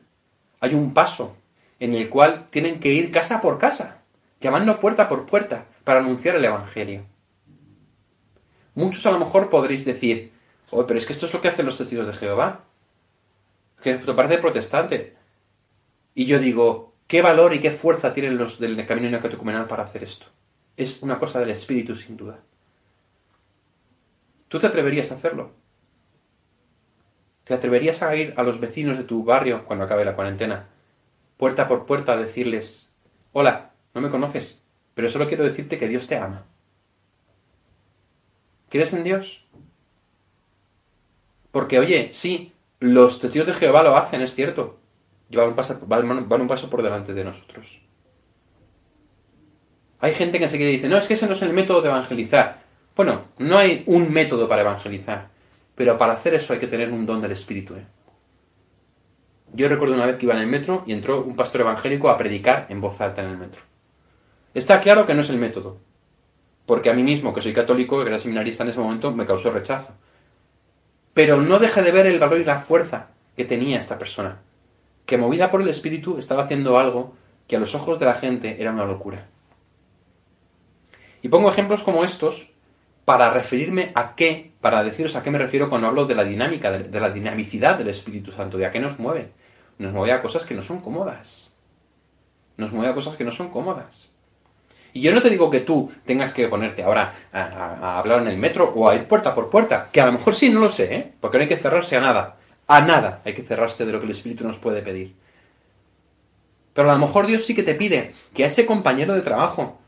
hay 0.59 0.73
un 0.73 0.93
paso 0.93 1.37
en 1.79 1.93
el 1.93 2.09
cual 2.09 2.47
tienen 2.49 2.79
que 2.79 2.91
ir 2.91 3.11
casa 3.11 3.41
por 3.41 3.57
casa, 3.57 4.01
llamando 4.41 4.79
puerta 4.79 5.07
por 5.07 5.25
puerta 5.25 5.65
para 5.83 5.99
anunciar 5.99 6.35
el 6.35 6.45
Evangelio. 6.45 7.05
Muchos 8.75 9.05
a 9.05 9.11
lo 9.11 9.19
mejor 9.19 9.49
podréis 9.49 9.85
decir, 9.85 10.31
oh, 10.71 10.85
pero 10.85 10.99
es 10.99 11.05
que 11.05 11.13
esto 11.13 11.25
es 11.25 11.33
lo 11.33 11.41
que 11.41 11.47
hacen 11.47 11.65
los 11.65 11.77
testigos 11.77 12.07
de 12.07 12.13
Jehová. 12.13 12.63
Que 13.81 13.91
esto 13.91 14.15
parece 14.15 14.39
protestante. 14.39 15.15
Y 16.15 16.25
yo 16.25 16.39
digo, 16.39 16.93
¿qué 17.07 17.21
valor 17.21 17.53
y 17.53 17.59
qué 17.59 17.71
fuerza 17.71 18.13
tienen 18.13 18.37
los 18.37 18.59
del 18.59 18.85
camino 18.85 19.09
neocatecumenal 19.09 19.67
para 19.67 19.83
hacer 19.83 20.03
esto? 20.03 20.25
es 20.79 21.03
una 21.03 21.19
cosa 21.19 21.41
del 21.41 21.49
espíritu 21.49 21.93
sin 21.93 22.15
duda. 22.15 22.39
¿Tú 24.47 24.59
te 24.59 24.67
atreverías 24.67 25.11
a 25.11 25.15
hacerlo? 25.15 25.51
¿Te 27.49 27.55
atreverías 27.55 28.03
a 28.03 28.15
ir 28.15 28.35
a 28.37 28.43
los 28.43 28.59
vecinos 28.59 28.95
de 28.95 29.03
tu 29.03 29.23
barrio 29.23 29.65
cuando 29.65 29.83
acabe 29.83 30.05
la 30.05 30.13
cuarentena, 30.13 30.67
puerta 31.35 31.67
por 31.67 31.87
puerta, 31.87 32.13
a 32.13 32.17
decirles, 32.17 32.93
hola, 33.33 33.71
no 33.95 34.01
me 34.01 34.11
conoces, 34.11 34.63
pero 34.93 35.09
solo 35.09 35.27
quiero 35.27 35.43
decirte 35.43 35.79
que 35.79 35.87
Dios 35.87 36.05
te 36.05 36.15
ama? 36.15 36.45
¿Crees 38.69 38.93
en 38.93 39.03
Dios? 39.03 39.47
Porque, 41.49 41.79
oye, 41.79 42.11
sí, 42.13 42.53
los 42.79 43.19
testigos 43.19 43.47
de 43.47 43.55
Jehová 43.55 43.81
lo 43.81 43.97
hacen, 43.97 44.21
es 44.21 44.35
cierto. 44.35 44.77
Van 45.31 45.47
un, 45.47 45.55
paso, 45.55 45.79
van 45.87 46.41
un 46.41 46.47
paso 46.47 46.69
por 46.69 46.83
delante 46.83 47.15
de 47.15 47.23
nosotros. 47.23 47.79
Hay 50.01 50.13
gente 50.13 50.37
que 50.37 50.49
se 50.49 50.57
dice, 50.57 50.87
no, 50.87 50.97
es 50.97 51.07
que 51.07 51.15
ese 51.15 51.25
no 51.25 51.33
es 51.33 51.41
el 51.41 51.53
método 51.53 51.81
de 51.81 51.89
evangelizar. 51.89 52.61
Bueno, 52.95 53.23
no 53.39 53.57
hay 53.57 53.81
un 53.87 54.13
método 54.13 54.47
para 54.47 54.61
evangelizar, 54.61 55.29
pero 55.79 55.97
para 55.97 56.11
hacer 56.11 56.33
eso 56.33 56.51
hay 56.51 56.59
que 56.59 56.67
tener 56.67 56.91
un 56.91 57.05
don 57.05 57.21
del 57.21 57.31
Espíritu. 57.31 57.73
¿eh? 57.75 57.85
Yo 59.53 59.69
recuerdo 59.69 59.95
una 59.95 60.05
vez 60.05 60.17
que 60.17 60.25
iba 60.25 60.35
en 60.35 60.41
el 60.41 60.47
metro 60.47 60.83
y 60.85 60.91
entró 60.91 61.21
un 61.21 61.37
pastor 61.37 61.61
evangélico 61.61 62.09
a 62.09 62.17
predicar 62.17 62.65
en 62.67 62.81
voz 62.81 62.99
alta 62.99 63.23
en 63.23 63.29
el 63.29 63.37
metro. 63.37 63.61
Está 64.53 64.81
claro 64.81 65.05
que 65.05 65.13
no 65.13 65.21
es 65.21 65.29
el 65.29 65.37
método, 65.37 65.77
porque 66.65 66.89
a 66.89 66.93
mí 66.93 67.01
mismo, 67.01 67.33
que 67.33 67.41
soy 67.41 67.53
católico, 67.53 68.03
que 68.03 68.09
era 68.09 68.19
seminarista 68.19 68.63
en 68.63 68.71
ese 68.71 68.79
momento, 68.81 69.13
me 69.13 69.25
causó 69.25 69.51
rechazo. 69.51 69.93
Pero 71.13 71.39
no 71.39 71.59
deja 71.59 71.81
de 71.81 71.91
ver 71.93 72.07
el 72.07 72.19
valor 72.19 72.41
y 72.41 72.43
la 72.43 72.59
fuerza 72.59 73.11
que 73.37 73.45
tenía 73.45 73.79
esta 73.79 73.97
persona, 73.97 74.39
que 75.05 75.17
movida 75.17 75.49
por 75.49 75.61
el 75.61 75.69
Espíritu 75.69 76.17
estaba 76.17 76.43
haciendo 76.43 76.77
algo 76.77 77.13
que 77.47 77.55
a 77.55 77.59
los 77.61 77.73
ojos 77.73 78.01
de 78.01 78.05
la 78.05 78.15
gente 78.15 78.57
era 78.59 78.73
una 78.73 78.83
locura. 78.83 79.27
Y 81.21 81.29
pongo 81.29 81.49
ejemplos 81.49 81.83
como 81.83 82.03
estos 82.03 82.51
para 83.09 83.31
referirme 83.31 83.91
a 83.95 84.13
qué, 84.13 84.51
para 84.61 84.83
deciros 84.83 85.15
a 85.15 85.23
qué 85.23 85.31
me 85.31 85.39
refiero 85.39 85.67
cuando 85.67 85.87
hablo 85.87 86.05
de 86.05 86.13
la 86.13 86.23
dinámica, 86.23 86.71
de, 86.71 86.99
la 86.99 87.09
dinamicidad 87.09 87.75
del 87.75 87.87
Espíritu 87.87 88.31
Santo, 88.31 88.55
de 88.55 88.67
a 88.67 88.71
qué 88.71 88.79
nos 88.79 88.99
mueve. 88.99 89.31
Nos 89.79 89.93
mueve 89.93 90.11
a 90.11 90.21
cosas 90.21 90.45
que 90.45 90.53
no 90.53 90.61
son 90.61 90.79
cómodas. 90.79 91.51
Nos 92.57 92.71
mueve 92.71 92.91
a 92.91 92.93
cosas 92.93 93.15
que 93.15 93.23
no 93.23 93.31
son 93.31 93.49
cómodas. 93.49 94.11
Y 94.93 95.01
yo 95.01 95.11
no 95.11 95.23
te 95.23 95.31
digo 95.31 95.49
que 95.49 95.61
tú 95.61 95.91
tengas 96.05 96.33
que 96.33 96.47
ponerte 96.47 96.83
ahora 96.83 97.15
a, 97.33 97.97
hablar 97.97 98.21
en 98.21 98.27
el 98.27 98.37
metro 98.37 98.71
o 98.75 98.87
a 98.87 98.93
ir 98.93 99.07
puerta 99.07 99.33
por 99.33 99.49
puerta, 99.49 99.89
que 99.91 100.01
a 100.01 100.05
lo 100.05 100.11
mejor 100.11 100.35
sí, 100.35 100.51
no 100.51 100.59
lo 100.59 100.69
sé, 100.69 100.93
¿eh? 100.93 101.11
porque 101.19 101.39
no 101.39 101.41
hay 101.41 101.49
que 101.49 101.57
cerrarse 101.57 101.97
a 101.97 102.01
nada. 102.01 102.37
A 102.67 102.81
nada 102.81 103.23
hay 103.25 103.33
que 103.33 103.41
cerrarse 103.41 103.87
de 103.87 103.91
lo 103.91 103.99
que 103.99 104.05
el 104.05 104.11
Espíritu 104.11 104.45
nos 104.45 104.59
puede 104.59 104.83
pedir. 104.83 105.15
Pero 106.75 106.91
a 106.91 106.93
lo 106.93 106.99
mejor 106.99 107.25
Dios 107.25 107.43
sí 107.43 107.55
que 107.55 107.63
te 107.63 107.73
pide 107.73 108.13
que 108.35 108.43
a 108.43 108.47
ese 108.47 108.67
compañero 108.67 109.15
de 109.15 109.21
trabajo 109.21 109.78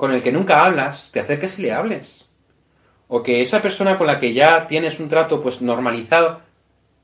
con 0.00 0.12
el 0.12 0.22
que 0.22 0.32
nunca 0.32 0.64
hablas, 0.64 1.10
te 1.12 1.20
acerques 1.20 1.58
y 1.58 1.62
le 1.62 1.72
hables. 1.72 2.24
O 3.06 3.22
que 3.22 3.42
esa 3.42 3.60
persona 3.60 3.98
con 3.98 4.06
la 4.06 4.18
que 4.18 4.32
ya 4.32 4.66
tienes 4.66 4.98
un 4.98 5.10
trato 5.10 5.42
pues 5.42 5.60
normalizado, 5.60 6.40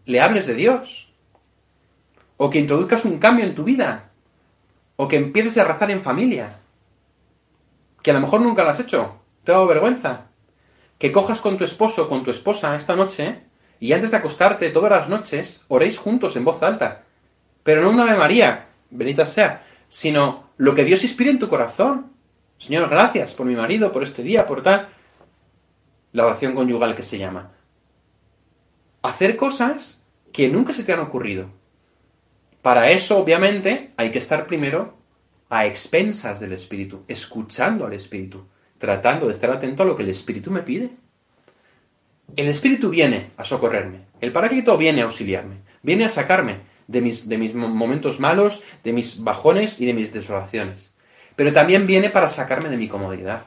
le 0.06 0.22
hables 0.22 0.46
de 0.46 0.54
Dios. 0.54 1.12
O 2.38 2.48
que 2.48 2.58
introduzcas 2.58 3.04
un 3.04 3.18
cambio 3.18 3.44
en 3.44 3.54
tu 3.54 3.64
vida. 3.64 4.12
O 4.96 5.08
que 5.08 5.18
empieces 5.18 5.58
a 5.58 5.64
rezar 5.64 5.90
en 5.90 6.00
familia. 6.00 6.60
Que 8.00 8.12
a 8.12 8.14
lo 8.14 8.20
mejor 8.20 8.40
nunca 8.40 8.64
lo 8.64 8.70
has 8.70 8.80
hecho. 8.80 9.20
Te 9.44 9.52
ha 9.52 9.56
dado 9.56 9.66
vergüenza. 9.66 10.28
Que 10.98 11.12
cojas 11.12 11.42
con 11.42 11.58
tu 11.58 11.64
esposo 11.64 12.08
con 12.08 12.24
tu 12.24 12.30
esposa 12.30 12.74
esta 12.76 12.96
noche 12.96 13.42
y 13.78 13.92
antes 13.92 14.10
de 14.10 14.16
acostarte 14.16 14.70
todas 14.70 14.90
las 14.90 15.08
noches 15.10 15.66
oréis 15.68 15.98
juntos 15.98 16.34
en 16.36 16.46
voz 16.46 16.62
alta. 16.62 17.02
Pero 17.62 17.82
no 17.82 17.90
una 17.90 18.04
Ave 18.04 18.16
María, 18.16 18.68
benita 18.88 19.26
sea, 19.26 19.66
sino 19.90 20.48
lo 20.56 20.74
que 20.74 20.86
Dios 20.86 21.02
inspire 21.02 21.28
en 21.28 21.38
tu 21.38 21.50
corazón. 21.50 22.15
Señor, 22.58 22.88
gracias 22.88 23.34
por 23.34 23.46
mi 23.46 23.54
marido, 23.54 23.92
por 23.92 24.02
este 24.02 24.22
día, 24.22 24.46
por 24.46 24.62
tal. 24.62 24.88
La 26.12 26.24
oración 26.24 26.54
conyugal 26.54 26.94
que 26.94 27.02
se 27.02 27.18
llama. 27.18 27.52
Hacer 29.02 29.36
cosas 29.36 30.04
que 30.32 30.48
nunca 30.48 30.72
se 30.72 30.82
te 30.82 30.92
han 30.92 31.00
ocurrido. 31.00 31.50
Para 32.62 32.90
eso, 32.90 33.18
obviamente, 33.18 33.92
hay 33.96 34.10
que 34.10 34.18
estar 34.18 34.46
primero 34.46 34.96
a 35.48 35.66
expensas 35.66 36.40
del 36.40 36.52
Espíritu, 36.52 37.04
escuchando 37.06 37.86
al 37.86 37.92
Espíritu, 37.92 38.48
tratando 38.78 39.28
de 39.28 39.34
estar 39.34 39.50
atento 39.50 39.82
a 39.82 39.86
lo 39.86 39.94
que 39.94 40.02
el 40.02 40.08
Espíritu 40.08 40.50
me 40.50 40.62
pide. 40.62 40.90
El 42.34 42.48
Espíritu 42.48 42.90
viene 42.90 43.30
a 43.36 43.44
socorrerme, 43.44 44.06
el 44.20 44.32
Paráclito 44.32 44.76
viene 44.76 45.02
a 45.02 45.04
auxiliarme, 45.04 45.58
viene 45.82 46.06
a 46.06 46.10
sacarme 46.10 46.62
de 46.88 47.00
mis, 47.00 47.28
de 47.28 47.38
mis 47.38 47.54
momentos 47.54 48.18
malos, 48.18 48.64
de 48.82 48.92
mis 48.92 49.22
bajones 49.22 49.80
y 49.80 49.86
de 49.86 49.94
mis 49.94 50.12
desolaciones 50.12 50.95
pero 51.36 51.52
también 51.52 51.86
viene 51.86 52.10
para 52.10 52.28
sacarme 52.28 52.70
de 52.70 52.78
mi 52.78 52.88
comodidad. 52.88 53.44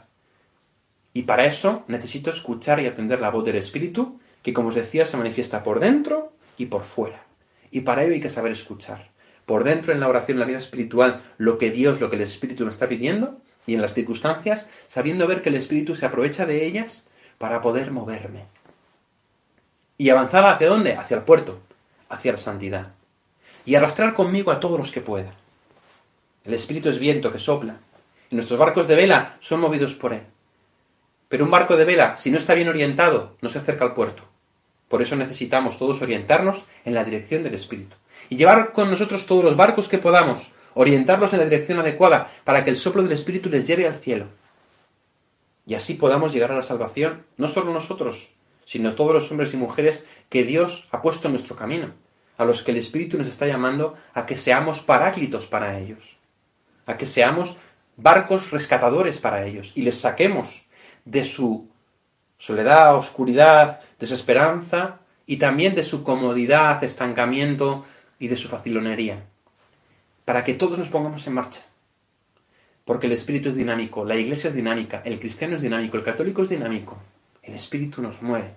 Y 1.13 1.23
para 1.23 1.45
eso 1.45 1.83
necesito 1.87 2.29
escuchar 2.29 2.79
y 2.79 2.85
atender 2.85 3.19
la 3.19 3.31
voz 3.31 3.43
del 3.43 3.55
Espíritu, 3.55 4.19
que 4.43 4.53
como 4.53 4.69
os 4.69 4.75
decía 4.75 5.05
se 5.05 5.17
manifiesta 5.17 5.63
por 5.63 5.79
dentro 5.79 6.31
y 6.57 6.67
por 6.67 6.83
fuera. 6.83 7.23
Y 7.71 7.81
para 7.81 8.03
ello 8.03 8.13
hay 8.13 8.21
que 8.21 8.29
saber 8.29 8.51
escuchar. 8.51 9.09
Por 9.45 9.63
dentro 9.63 9.91
en 9.91 9.99
la 9.99 10.07
oración, 10.07 10.35
en 10.35 10.39
la 10.41 10.45
vida 10.45 10.59
espiritual, 10.59 11.23
lo 11.37 11.57
que 11.57 11.71
Dios, 11.71 11.99
lo 11.99 12.09
que 12.09 12.15
el 12.15 12.21
Espíritu 12.21 12.63
me 12.65 12.71
está 12.71 12.87
pidiendo, 12.87 13.37
y 13.65 13.73
en 13.73 13.81
las 13.81 13.95
circunstancias, 13.95 14.69
sabiendo 14.87 15.27
ver 15.27 15.41
que 15.41 15.49
el 15.49 15.55
Espíritu 15.55 15.95
se 15.95 16.05
aprovecha 16.05 16.45
de 16.45 16.65
ellas 16.65 17.07
para 17.39 17.61
poder 17.61 17.91
moverme. 17.91 18.45
Y 19.97 20.09
avanzar 20.09 20.45
hacia 20.45 20.69
dónde? 20.69 20.93
Hacia 20.93 21.17
el 21.17 21.23
puerto, 21.23 21.59
hacia 22.09 22.31
la 22.31 22.37
santidad. 22.37 22.93
Y 23.65 23.75
arrastrar 23.75 24.13
conmigo 24.13 24.51
a 24.51 24.59
todos 24.59 24.79
los 24.79 24.91
que 24.91 25.01
pueda. 25.01 25.33
El 26.45 26.53
espíritu 26.53 26.89
es 26.89 26.99
viento 26.99 27.31
que 27.31 27.39
sopla. 27.39 27.79
Y 28.31 28.35
nuestros 28.35 28.59
barcos 28.59 28.87
de 28.87 28.95
vela 28.95 29.37
son 29.39 29.59
movidos 29.59 29.93
por 29.93 30.13
él. 30.13 30.23
Pero 31.27 31.45
un 31.45 31.51
barco 31.51 31.75
de 31.75 31.85
vela, 31.85 32.17
si 32.17 32.31
no 32.31 32.37
está 32.37 32.53
bien 32.53 32.69
orientado, 32.69 33.35
no 33.41 33.49
se 33.49 33.59
acerca 33.59 33.85
al 33.85 33.93
puerto. 33.93 34.23
Por 34.87 35.01
eso 35.01 35.15
necesitamos 35.15 35.77
todos 35.77 36.01
orientarnos 36.01 36.63
en 36.85 36.95
la 36.95 37.03
dirección 37.03 37.43
del 37.43 37.55
espíritu. 37.55 37.95
Y 38.29 38.37
llevar 38.37 38.71
con 38.71 38.89
nosotros 38.89 39.25
todos 39.25 39.43
los 39.43 39.55
barcos 39.55 39.89
que 39.89 39.97
podamos, 39.97 40.53
orientarlos 40.73 41.33
en 41.33 41.39
la 41.39 41.45
dirección 41.45 41.79
adecuada 41.79 42.31
para 42.43 42.63
que 42.63 42.69
el 42.69 42.77
soplo 42.77 43.03
del 43.03 43.11
espíritu 43.11 43.49
les 43.49 43.67
lleve 43.67 43.85
al 43.85 43.95
cielo. 43.95 44.27
Y 45.65 45.75
así 45.75 45.95
podamos 45.95 46.33
llegar 46.33 46.51
a 46.51 46.55
la 46.55 46.63
salvación, 46.63 47.25
no 47.37 47.47
solo 47.47 47.73
nosotros, 47.73 48.29
sino 48.65 48.95
todos 48.95 49.13
los 49.13 49.31
hombres 49.31 49.53
y 49.53 49.57
mujeres 49.57 50.07
que 50.29 50.43
Dios 50.43 50.87
ha 50.91 51.01
puesto 51.01 51.27
en 51.27 51.33
nuestro 51.33 51.55
camino, 51.55 51.91
a 52.37 52.45
los 52.45 52.63
que 52.63 52.71
el 52.71 52.77
Espíritu 52.77 53.17
nos 53.17 53.27
está 53.27 53.45
llamando 53.45 53.95
a 54.13 54.25
que 54.25 54.37
seamos 54.37 54.79
paráclitos 54.79 55.45
para 55.45 55.77
ellos 55.77 56.18
a 56.89 56.97
que 56.97 57.05
seamos 57.05 57.55
barcos 57.97 58.49
rescatadores 58.49 59.19
para 59.19 59.45
ellos 59.45 59.73
y 59.75 59.83
les 59.83 59.99
saquemos 59.99 60.65
de 61.05 61.23
su 61.23 61.69
soledad, 62.39 62.95
oscuridad, 62.95 63.81
desesperanza 63.99 64.97
y 65.27 65.37
también 65.37 65.75
de 65.75 65.83
su 65.83 66.03
comodidad, 66.03 66.83
estancamiento 66.83 67.85
y 68.17 68.27
de 68.27 68.37
su 68.37 68.47
facilonería, 68.47 69.23
para 70.25 70.43
que 70.43 70.55
todos 70.55 70.79
nos 70.79 70.89
pongamos 70.89 71.27
en 71.27 71.33
marcha. 71.33 71.61
Porque 72.85 73.05
el 73.05 73.13
espíritu 73.13 73.49
es 73.49 73.55
dinámico, 73.55 74.03
la 74.03 74.15
iglesia 74.15 74.47
es 74.47 74.55
dinámica, 74.55 75.03
el 75.05 75.19
cristiano 75.19 75.57
es 75.57 75.61
dinámico, 75.61 75.95
el 75.95 76.03
católico 76.03 76.41
es 76.41 76.49
dinámico, 76.49 76.97
el 77.43 77.53
espíritu 77.53 78.01
nos 78.01 78.23
mueve. 78.23 78.49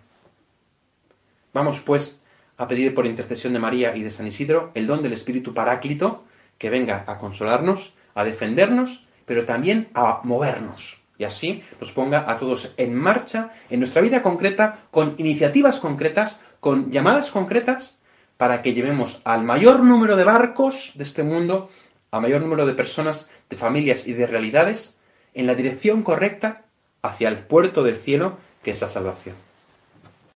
Vamos 1.52 1.80
pues 1.80 2.22
a 2.56 2.66
pedir 2.66 2.94
por 2.94 3.04
intercesión 3.04 3.52
de 3.52 3.58
María 3.58 3.94
y 3.94 4.02
de 4.02 4.10
San 4.10 4.26
Isidro 4.26 4.70
el 4.72 4.86
don 4.86 5.02
del 5.02 5.12
espíritu 5.12 5.52
paráclito 5.52 6.24
que 6.56 6.70
venga 6.70 7.04
a 7.06 7.18
consolarnos 7.18 7.92
a 8.14 8.24
defendernos, 8.24 9.06
pero 9.24 9.44
también 9.44 9.88
a 9.94 10.20
movernos. 10.24 10.98
Y 11.18 11.24
así 11.24 11.62
nos 11.80 11.92
ponga 11.92 12.30
a 12.30 12.36
todos 12.36 12.74
en 12.76 12.94
marcha 12.94 13.52
en 13.70 13.80
nuestra 13.80 14.02
vida 14.02 14.22
concreta, 14.22 14.80
con 14.90 15.14
iniciativas 15.18 15.78
concretas, 15.78 16.40
con 16.60 16.90
llamadas 16.90 17.30
concretas, 17.30 17.98
para 18.36 18.62
que 18.62 18.74
llevemos 18.74 19.20
al 19.24 19.44
mayor 19.44 19.80
número 19.80 20.16
de 20.16 20.24
barcos 20.24 20.92
de 20.94 21.04
este 21.04 21.22
mundo, 21.22 21.70
al 22.10 22.22
mayor 22.22 22.40
número 22.40 22.66
de 22.66 22.74
personas, 22.74 23.30
de 23.48 23.56
familias 23.56 24.06
y 24.06 24.14
de 24.14 24.26
realidades, 24.26 24.98
en 25.34 25.46
la 25.46 25.54
dirección 25.54 26.02
correcta 26.02 26.64
hacia 27.02 27.28
el 27.28 27.38
puerto 27.38 27.82
del 27.82 27.96
cielo, 27.96 28.38
que 28.62 28.72
es 28.72 28.80
la 28.80 28.90
salvación. 28.90 29.36